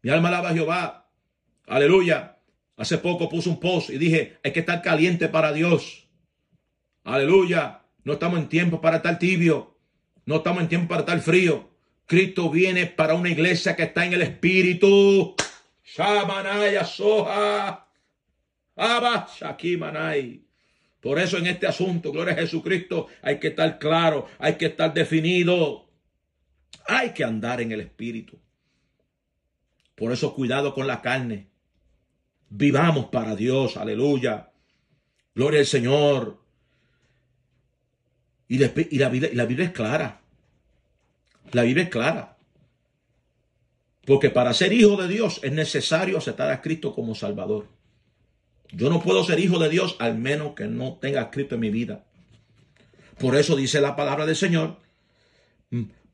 Mi 0.00 0.10
alma 0.10 0.28
alaba 0.28 0.50
a 0.50 0.54
Jehová. 0.54 1.10
Aleluya. 1.66 2.38
Hace 2.78 2.96
poco 2.96 3.28
puse 3.28 3.50
un 3.50 3.60
post 3.60 3.90
y 3.90 3.98
dije, 3.98 4.38
hay 4.42 4.52
que 4.52 4.60
estar 4.60 4.80
caliente 4.80 5.28
para 5.28 5.52
Dios. 5.52 6.08
Aleluya. 7.04 7.82
No 8.04 8.14
estamos 8.14 8.38
en 8.38 8.48
tiempo 8.48 8.80
para 8.80 8.98
estar 8.98 9.18
tibio. 9.18 9.76
No 10.24 10.36
estamos 10.36 10.62
en 10.62 10.68
tiempo 10.68 10.88
para 10.88 11.00
estar 11.00 11.20
frío. 11.20 11.68
Cristo 12.06 12.48
viene 12.48 12.86
para 12.86 13.12
una 13.12 13.28
iglesia 13.28 13.76
que 13.76 13.82
está 13.82 14.06
en 14.06 14.14
el 14.14 14.22
Espíritu. 14.22 15.34
Shamanaya 15.84 16.86
Soja. 16.86 17.87
Abba 18.78 19.28
Shakimanay. 19.38 20.42
Por 21.00 21.18
eso 21.18 21.36
en 21.38 21.46
este 21.46 21.66
asunto, 21.66 22.10
gloria 22.12 22.34
a 22.34 22.38
Jesucristo, 22.38 23.08
hay 23.22 23.38
que 23.38 23.48
estar 23.48 23.78
claro, 23.78 24.26
hay 24.38 24.54
que 24.54 24.66
estar 24.66 24.92
definido. 24.94 25.88
Hay 26.86 27.10
que 27.10 27.24
andar 27.24 27.60
en 27.60 27.72
el 27.72 27.80
Espíritu. 27.80 28.38
Por 29.94 30.12
eso 30.12 30.34
cuidado 30.34 30.74
con 30.74 30.86
la 30.86 31.02
carne. 31.02 31.48
Vivamos 32.48 33.06
para 33.06 33.36
Dios, 33.36 33.76
aleluya. 33.76 34.50
Gloria 35.34 35.60
al 35.60 35.66
Señor. 35.66 36.40
Y, 38.48 38.58
la, 38.58 38.72
la 39.32 39.44
Biblia 39.44 39.66
es 39.66 39.72
clara. 39.72 40.22
La 41.52 41.62
Biblia 41.62 41.84
es 41.84 41.90
clara. 41.90 42.38
Porque 44.06 44.30
para 44.30 44.54
ser 44.54 44.72
hijo 44.72 44.96
de 44.96 45.08
Dios 45.08 45.40
es 45.42 45.52
necesario 45.52 46.16
aceptar 46.16 46.50
a 46.50 46.62
Cristo 46.62 46.94
como 46.94 47.14
Salvador. 47.14 47.77
Yo 48.72 48.90
no 48.90 49.00
puedo 49.02 49.24
ser 49.24 49.40
hijo 49.40 49.58
de 49.58 49.68
Dios 49.68 49.96
al 49.98 50.18
menos 50.18 50.54
que 50.54 50.66
no 50.66 50.98
tenga 51.00 51.22
a 51.22 51.30
Cristo 51.30 51.54
en 51.54 51.60
mi 51.62 51.70
vida. 51.70 52.04
Por 53.18 53.36
eso 53.36 53.56
dice 53.56 53.80
la 53.80 53.96
palabra 53.96 54.26
del 54.26 54.36
Señor. 54.36 54.78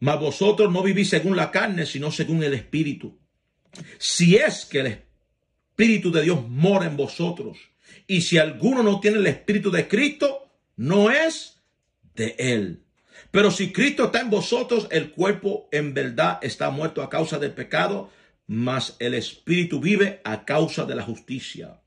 Mas 0.01 0.21
vosotros 0.21 0.73
no 0.73 0.83
vivís 0.83 1.11
según 1.11 1.37
la 1.37 1.51
carne, 1.51 1.87
sino 1.87 2.11
según 2.11 2.43
el 2.43 2.55
Espíritu. 2.55 3.19
Si 3.99 4.37
es 4.37 4.65
que 4.65 4.81
el 4.81 4.87
Espíritu 4.87 6.13
de 6.13 6.23
Dios 6.23 6.49
mora 6.49 6.87
en 6.87 6.97
vosotros, 6.97 7.59
y 8.07 8.23
si 8.23 8.39
alguno 8.39 8.83
no 8.83 9.01
tiene 9.01 9.19
el 9.19 9.27
Espíritu 9.27 9.71
de 9.71 9.89
Cristo, 9.89 10.49
no 10.77 11.11
es 11.11 11.63
de 12.15 12.35
él. 12.39 12.85
Pero 13.31 13.51
si 13.51 13.73
Cristo 13.73 14.05
está 14.05 14.21
en 14.21 14.31
vosotros, 14.31 14.87
el 14.91 15.11
cuerpo 15.11 15.69
en 15.73 15.95
verdad 15.95 16.39
está 16.43 16.71
muerto 16.71 17.03
a 17.03 17.11
causa 17.11 17.39
del 17.39 17.53
pecado, 17.53 18.11
mas 18.47 18.97
el 18.99 19.15
Espíritu 19.15 19.81
vive 19.81 20.21
a 20.25 20.45
causa 20.45 20.85
de 20.85 20.95
la 20.95 21.03
justicia. 21.03 21.81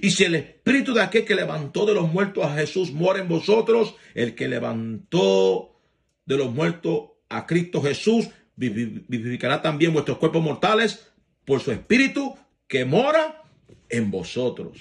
Y 0.00 0.10
si 0.10 0.24
el 0.24 0.34
Espíritu 0.34 0.94
de 0.94 1.02
aquel 1.02 1.24
que 1.24 1.34
levantó 1.34 1.86
de 1.86 1.94
los 1.94 2.12
muertos 2.12 2.44
a 2.44 2.54
Jesús 2.54 2.92
mora 2.92 3.20
en 3.20 3.28
vosotros, 3.28 3.94
el 4.14 4.34
que 4.34 4.48
levantó 4.48 5.80
de 6.24 6.36
los 6.36 6.52
muertos 6.52 7.10
a 7.28 7.46
Cristo 7.46 7.82
Jesús 7.82 8.28
vivificará 8.56 9.62
también 9.62 9.92
vuestros 9.92 10.18
cuerpos 10.18 10.42
mortales 10.42 11.12
por 11.44 11.60
su 11.60 11.72
espíritu 11.72 12.36
que 12.68 12.84
mora 12.84 13.42
en 13.88 14.10
vosotros. 14.10 14.78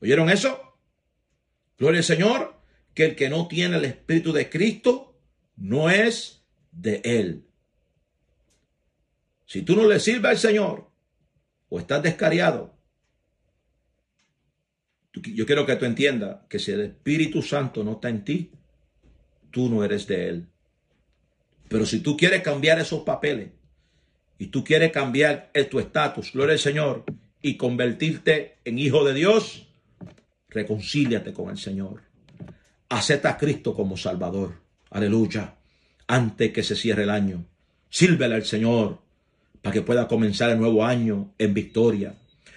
¿Oyeron 0.00 0.30
eso? 0.30 0.60
Gloria 1.78 1.98
al 1.98 2.04
Señor, 2.04 2.54
que 2.94 3.04
el 3.04 3.16
que 3.16 3.28
no 3.28 3.48
tiene 3.48 3.76
el 3.76 3.84
espíritu 3.84 4.32
de 4.32 4.48
Cristo 4.48 5.18
no 5.56 5.90
es 5.90 6.44
de 6.70 7.00
él. 7.04 7.46
Si 9.46 9.62
tú 9.62 9.76
no 9.76 9.86
le 9.86 10.00
sirves 10.00 10.30
al 10.30 10.38
Señor 10.38 10.90
o 11.68 11.78
estás 11.78 12.02
descariado, 12.02 12.73
Yo 15.14 15.46
quiero 15.46 15.64
que 15.64 15.76
tú 15.76 15.84
entiendas 15.84 16.38
que 16.48 16.58
si 16.58 16.72
el 16.72 16.80
Espíritu 16.80 17.40
Santo 17.40 17.84
no 17.84 17.92
está 17.92 18.08
en 18.08 18.24
ti, 18.24 18.50
tú 19.50 19.68
no 19.68 19.84
eres 19.84 20.06
de 20.08 20.28
Él. 20.28 20.46
Pero 21.68 21.86
si 21.86 22.00
tú 22.00 22.16
quieres 22.16 22.42
cambiar 22.42 22.80
esos 22.80 23.02
papeles 23.02 23.50
y 24.38 24.48
tú 24.48 24.64
quieres 24.64 24.90
cambiar 24.90 25.50
tu 25.70 25.78
estatus, 25.78 26.32
gloria 26.32 26.54
al 26.54 26.58
Señor, 26.58 27.04
y 27.40 27.56
convertirte 27.56 28.56
en 28.64 28.78
hijo 28.78 29.04
de 29.04 29.14
Dios, 29.14 29.68
reconcíliate 30.48 31.32
con 31.32 31.50
el 31.50 31.58
Señor. 31.58 32.02
Acepta 32.88 33.30
a 33.30 33.38
Cristo 33.38 33.74
como 33.74 33.96
Salvador. 33.96 34.54
Aleluya. 34.90 35.54
Antes 36.06 36.52
que 36.52 36.62
se 36.62 36.74
cierre 36.74 37.04
el 37.04 37.10
año. 37.10 37.44
Sírvele 37.88 38.34
al 38.34 38.44
Señor 38.44 38.98
para 39.62 39.72
que 39.72 39.82
pueda 39.82 40.08
comenzar 40.08 40.50
el 40.50 40.58
nuevo 40.58 40.84
año 40.84 41.34
en 41.38 41.54
victoria. 41.54 42.14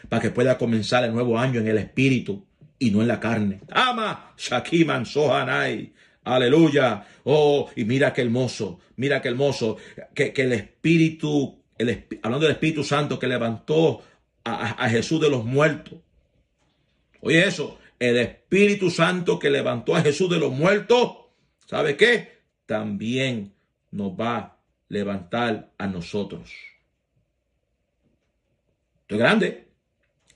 Para 0.09 0.21
que 0.21 0.31
pueda 0.31 0.57
comenzar 0.57 1.03
el 1.03 1.13
nuevo 1.13 1.37
año 1.37 1.59
en 1.59 1.67
el 1.67 1.77
Espíritu 1.77 2.46
y 2.79 2.91
no 2.91 3.01
en 3.01 3.07
la 3.07 3.19
carne. 3.19 3.61
Ama 3.71 4.33
Shakiman 4.37 5.05
Sohanai. 5.05 5.93
Aleluya. 6.23 7.05
Oh, 7.23 7.69
y 7.75 7.85
mira 7.85 8.13
qué 8.13 8.21
hermoso, 8.21 8.79
mira 8.97 9.21
qué 9.21 9.29
hermoso, 9.29 9.77
que, 10.13 10.33
el 10.35 10.53
Espíritu, 10.53 11.61
el, 11.77 12.05
hablando 12.21 12.45
del 12.45 12.55
Espíritu 12.55 12.83
Santo 12.83 13.17
que 13.17 13.27
levantó 13.27 14.01
a, 14.43 14.83
a 14.83 14.89
Jesús 14.89 15.21
de 15.21 15.29
los 15.29 15.45
muertos. 15.45 15.99
Oye 17.21 17.47
eso, 17.47 17.79
el 17.99 18.17
Espíritu 18.17 18.89
Santo 18.89 19.39
que 19.39 19.49
levantó 19.49 19.95
a 19.95 20.01
Jesús 20.01 20.29
de 20.29 20.37
los 20.37 20.51
muertos, 20.51 21.17
¿sabe 21.65 21.97
qué? 21.97 22.41
También 22.65 23.53
nos 23.91 24.11
va 24.11 24.37
a 24.37 24.57
levantar 24.89 25.71
a 25.77 25.87
nosotros. 25.87 26.51
Esto 29.01 29.15
es 29.15 29.19
grande, 29.19 29.67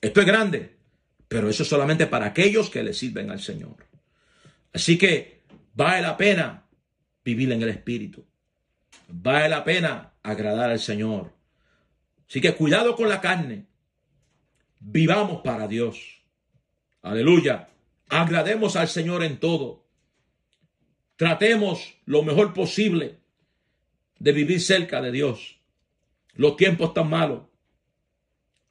esto 0.01 0.21
es 0.21 0.25
grande, 0.25 0.75
pero 1.31 1.49
eso 1.49 1.63
es 1.63 1.69
solamente 1.69 2.07
para 2.07 2.25
aquellos 2.25 2.69
que 2.69 2.83
le 2.83 2.93
sirven 2.93 3.31
al 3.31 3.39
Señor. 3.39 3.87
Así 4.73 4.97
que 4.97 5.43
vale 5.73 6.01
la 6.01 6.17
pena 6.17 6.65
vivir 7.23 7.49
en 7.53 7.61
el 7.61 7.69
Espíritu. 7.69 8.25
Vale 9.07 9.47
la 9.47 9.63
pena 9.63 10.11
agradar 10.23 10.71
al 10.71 10.79
Señor. 10.81 11.31
Así 12.27 12.41
que 12.41 12.53
cuidado 12.53 12.97
con 12.97 13.07
la 13.07 13.21
carne. 13.21 13.65
Vivamos 14.81 15.39
para 15.41 15.69
Dios. 15.69 16.21
Aleluya. 17.01 17.69
Agrademos 18.09 18.75
al 18.75 18.89
Señor 18.89 19.23
en 19.23 19.39
todo. 19.39 19.85
Tratemos 21.15 21.95
lo 22.03 22.23
mejor 22.23 22.53
posible 22.53 23.19
de 24.19 24.33
vivir 24.33 24.59
cerca 24.59 25.01
de 25.01 25.13
Dios. 25.13 25.61
Los 26.33 26.57
tiempos 26.57 26.89
están 26.89 27.09
malos. 27.09 27.43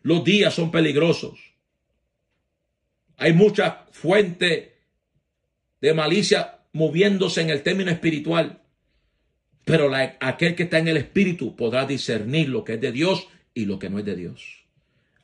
Los 0.03 0.23
días 0.25 0.53
son 0.53 0.71
peligrosos. 0.71 1.50
Hay 3.21 3.35
mucha 3.35 3.85
fuente 3.93 4.79
de 5.83 5.93
malicia 5.93 6.61
moviéndose 6.73 7.43
en 7.43 7.51
el 7.51 7.63
término 7.63 7.91
espiritual. 7.91 8.63
Pero 9.67 9.91
aquel 10.21 10.55
que 10.55 10.63
está 10.63 10.79
en 10.79 10.89
el 10.89 10.97
espíritu 10.97 11.55
podrá 11.55 11.85
discernir 11.85 12.49
lo 12.49 12.65
que 12.65 12.75
es 12.75 12.81
de 12.81 12.93
Dios 12.93 13.29
y 13.53 13.67
lo 13.67 13.79
que 13.79 13.91
no 13.91 13.99
es 13.99 14.07
de 14.07 14.17
Dios. 14.17 14.65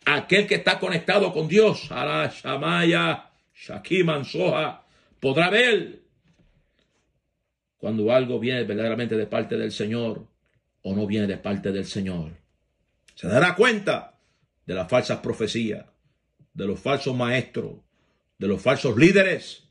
Aquel 0.05 0.47
que 0.47 0.57
está 0.57 0.79
conectado 0.79 1.33
con 1.33 1.49
Dios, 1.49 1.91
Ara 1.91 2.31
Shamaya, 2.31 3.31
Shakiman 3.55 4.27
Soha, 4.27 4.85
podrá 5.19 5.49
ver 5.49 6.03
cuando 7.79 8.13
algo 8.13 8.39
viene 8.39 8.65
verdaderamente 8.65 9.17
de 9.17 9.27
parte 9.27 9.57
del 9.57 9.73
Señor 9.73 10.29
o 10.83 10.95
no 10.95 11.07
viene 11.07 11.27
de 11.27 11.39
parte 11.39 11.73
del 11.73 11.87
Señor. 11.87 12.33
Se 13.15 13.27
dará 13.27 13.55
cuenta 13.55 14.19
de 14.67 14.75
las 14.75 14.87
falsas 14.87 15.21
profecías, 15.21 15.87
de 16.53 16.67
los 16.67 16.79
falsos 16.79 17.17
maestros, 17.17 17.86
de 18.39 18.49
los 18.49 18.61
falsos 18.61 18.97
líderes. 18.97 19.65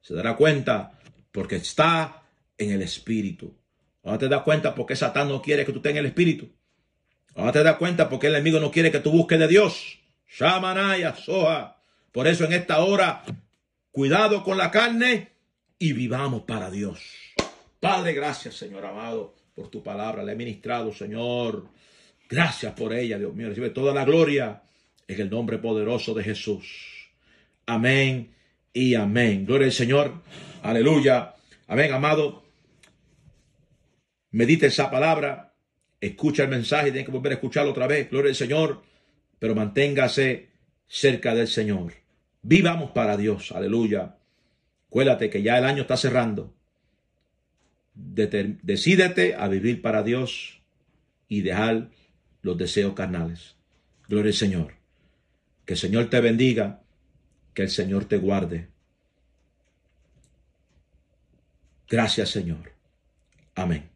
Se 0.00 0.14
dará 0.14 0.36
cuenta 0.36 0.98
porque 1.32 1.56
está 1.56 2.22
en 2.58 2.72
el 2.72 2.82
Espíritu. 2.82 3.54
Ahora 4.02 4.18
te 4.18 4.28
das 4.28 4.42
cuenta 4.42 4.74
porque 4.74 4.96
Satán 4.96 5.28
no 5.28 5.42
quiere 5.42 5.64
que 5.64 5.72
tú 5.72 5.78
estés 5.78 5.92
en 5.92 5.98
el 5.98 6.06
Espíritu. 6.06 6.48
Ahora 7.34 7.52
te 7.52 7.62
das 7.62 7.76
cuenta 7.76 8.08
porque 8.08 8.26
el 8.26 8.34
enemigo 8.34 8.60
no 8.60 8.70
quiere 8.70 8.90
que 8.90 9.00
tú 9.00 9.10
busques 9.10 9.38
de 9.38 9.48
Dios. 9.48 9.98
Shamanaya, 10.26 11.14
Soha. 11.14 11.76
Por 12.12 12.26
eso 12.26 12.44
en 12.44 12.52
esta 12.52 12.80
hora, 12.80 13.22
cuidado 13.90 14.42
con 14.42 14.58
la 14.58 14.70
carne 14.70 15.32
y 15.78 15.92
vivamos 15.92 16.42
para 16.42 16.70
Dios. 16.70 17.00
Padre, 17.78 18.12
gracias, 18.12 18.56
Señor 18.56 18.84
amado, 18.84 19.34
por 19.54 19.68
tu 19.68 19.82
palabra. 19.82 20.22
Le 20.22 20.32
he 20.32 20.36
ministrado, 20.36 20.92
Señor. 20.92 21.68
Gracias 22.28 22.74
por 22.74 22.92
ella, 22.92 23.18
Dios 23.18 23.34
mío. 23.34 23.48
Recibe 23.48 23.70
toda 23.70 23.94
la 23.94 24.04
gloria 24.04 24.62
en 25.08 25.20
el 25.20 25.30
nombre 25.30 25.58
poderoso 25.58 26.14
de 26.14 26.24
Jesús. 26.24 26.99
Amén 27.70 28.34
y 28.72 28.96
amén. 28.96 29.46
Gloria 29.46 29.66
al 29.66 29.72
Señor. 29.72 30.22
Aleluya. 30.60 31.36
Amén, 31.68 31.92
amado. 31.92 32.42
Medite 34.32 34.66
esa 34.66 34.90
palabra. 34.90 35.54
Escucha 36.00 36.42
el 36.42 36.48
mensaje. 36.48 36.90
Tiene 36.90 37.04
que 37.04 37.12
volver 37.12 37.30
a 37.30 37.34
escucharlo 37.36 37.70
otra 37.70 37.86
vez. 37.86 38.10
Gloria 38.10 38.30
al 38.30 38.34
Señor. 38.34 38.82
Pero 39.38 39.54
manténgase 39.54 40.48
cerca 40.88 41.32
del 41.32 41.46
Señor. 41.46 41.92
Vivamos 42.42 42.90
para 42.90 43.16
Dios. 43.16 43.52
Aleluya. 43.52 44.16
Cuélate 44.88 45.30
que 45.30 45.42
ya 45.42 45.56
el 45.56 45.64
año 45.64 45.82
está 45.82 45.96
cerrando. 45.96 46.52
Decídete 47.94 49.36
a 49.36 49.46
vivir 49.46 49.80
para 49.80 50.02
Dios 50.02 50.60
y 51.28 51.42
dejar 51.42 51.90
los 52.42 52.58
deseos 52.58 52.94
carnales. 52.94 53.54
Gloria 54.08 54.30
al 54.30 54.36
Señor. 54.36 54.74
Que 55.64 55.74
el 55.74 55.78
Señor 55.78 56.10
te 56.10 56.20
bendiga, 56.20 56.79
que 57.54 57.62
el 57.62 57.70
Señor 57.70 58.04
te 58.04 58.18
guarde. 58.18 58.68
Gracias 61.88 62.30
Señor. 62.30 62.72
Amén. 63.54 63.89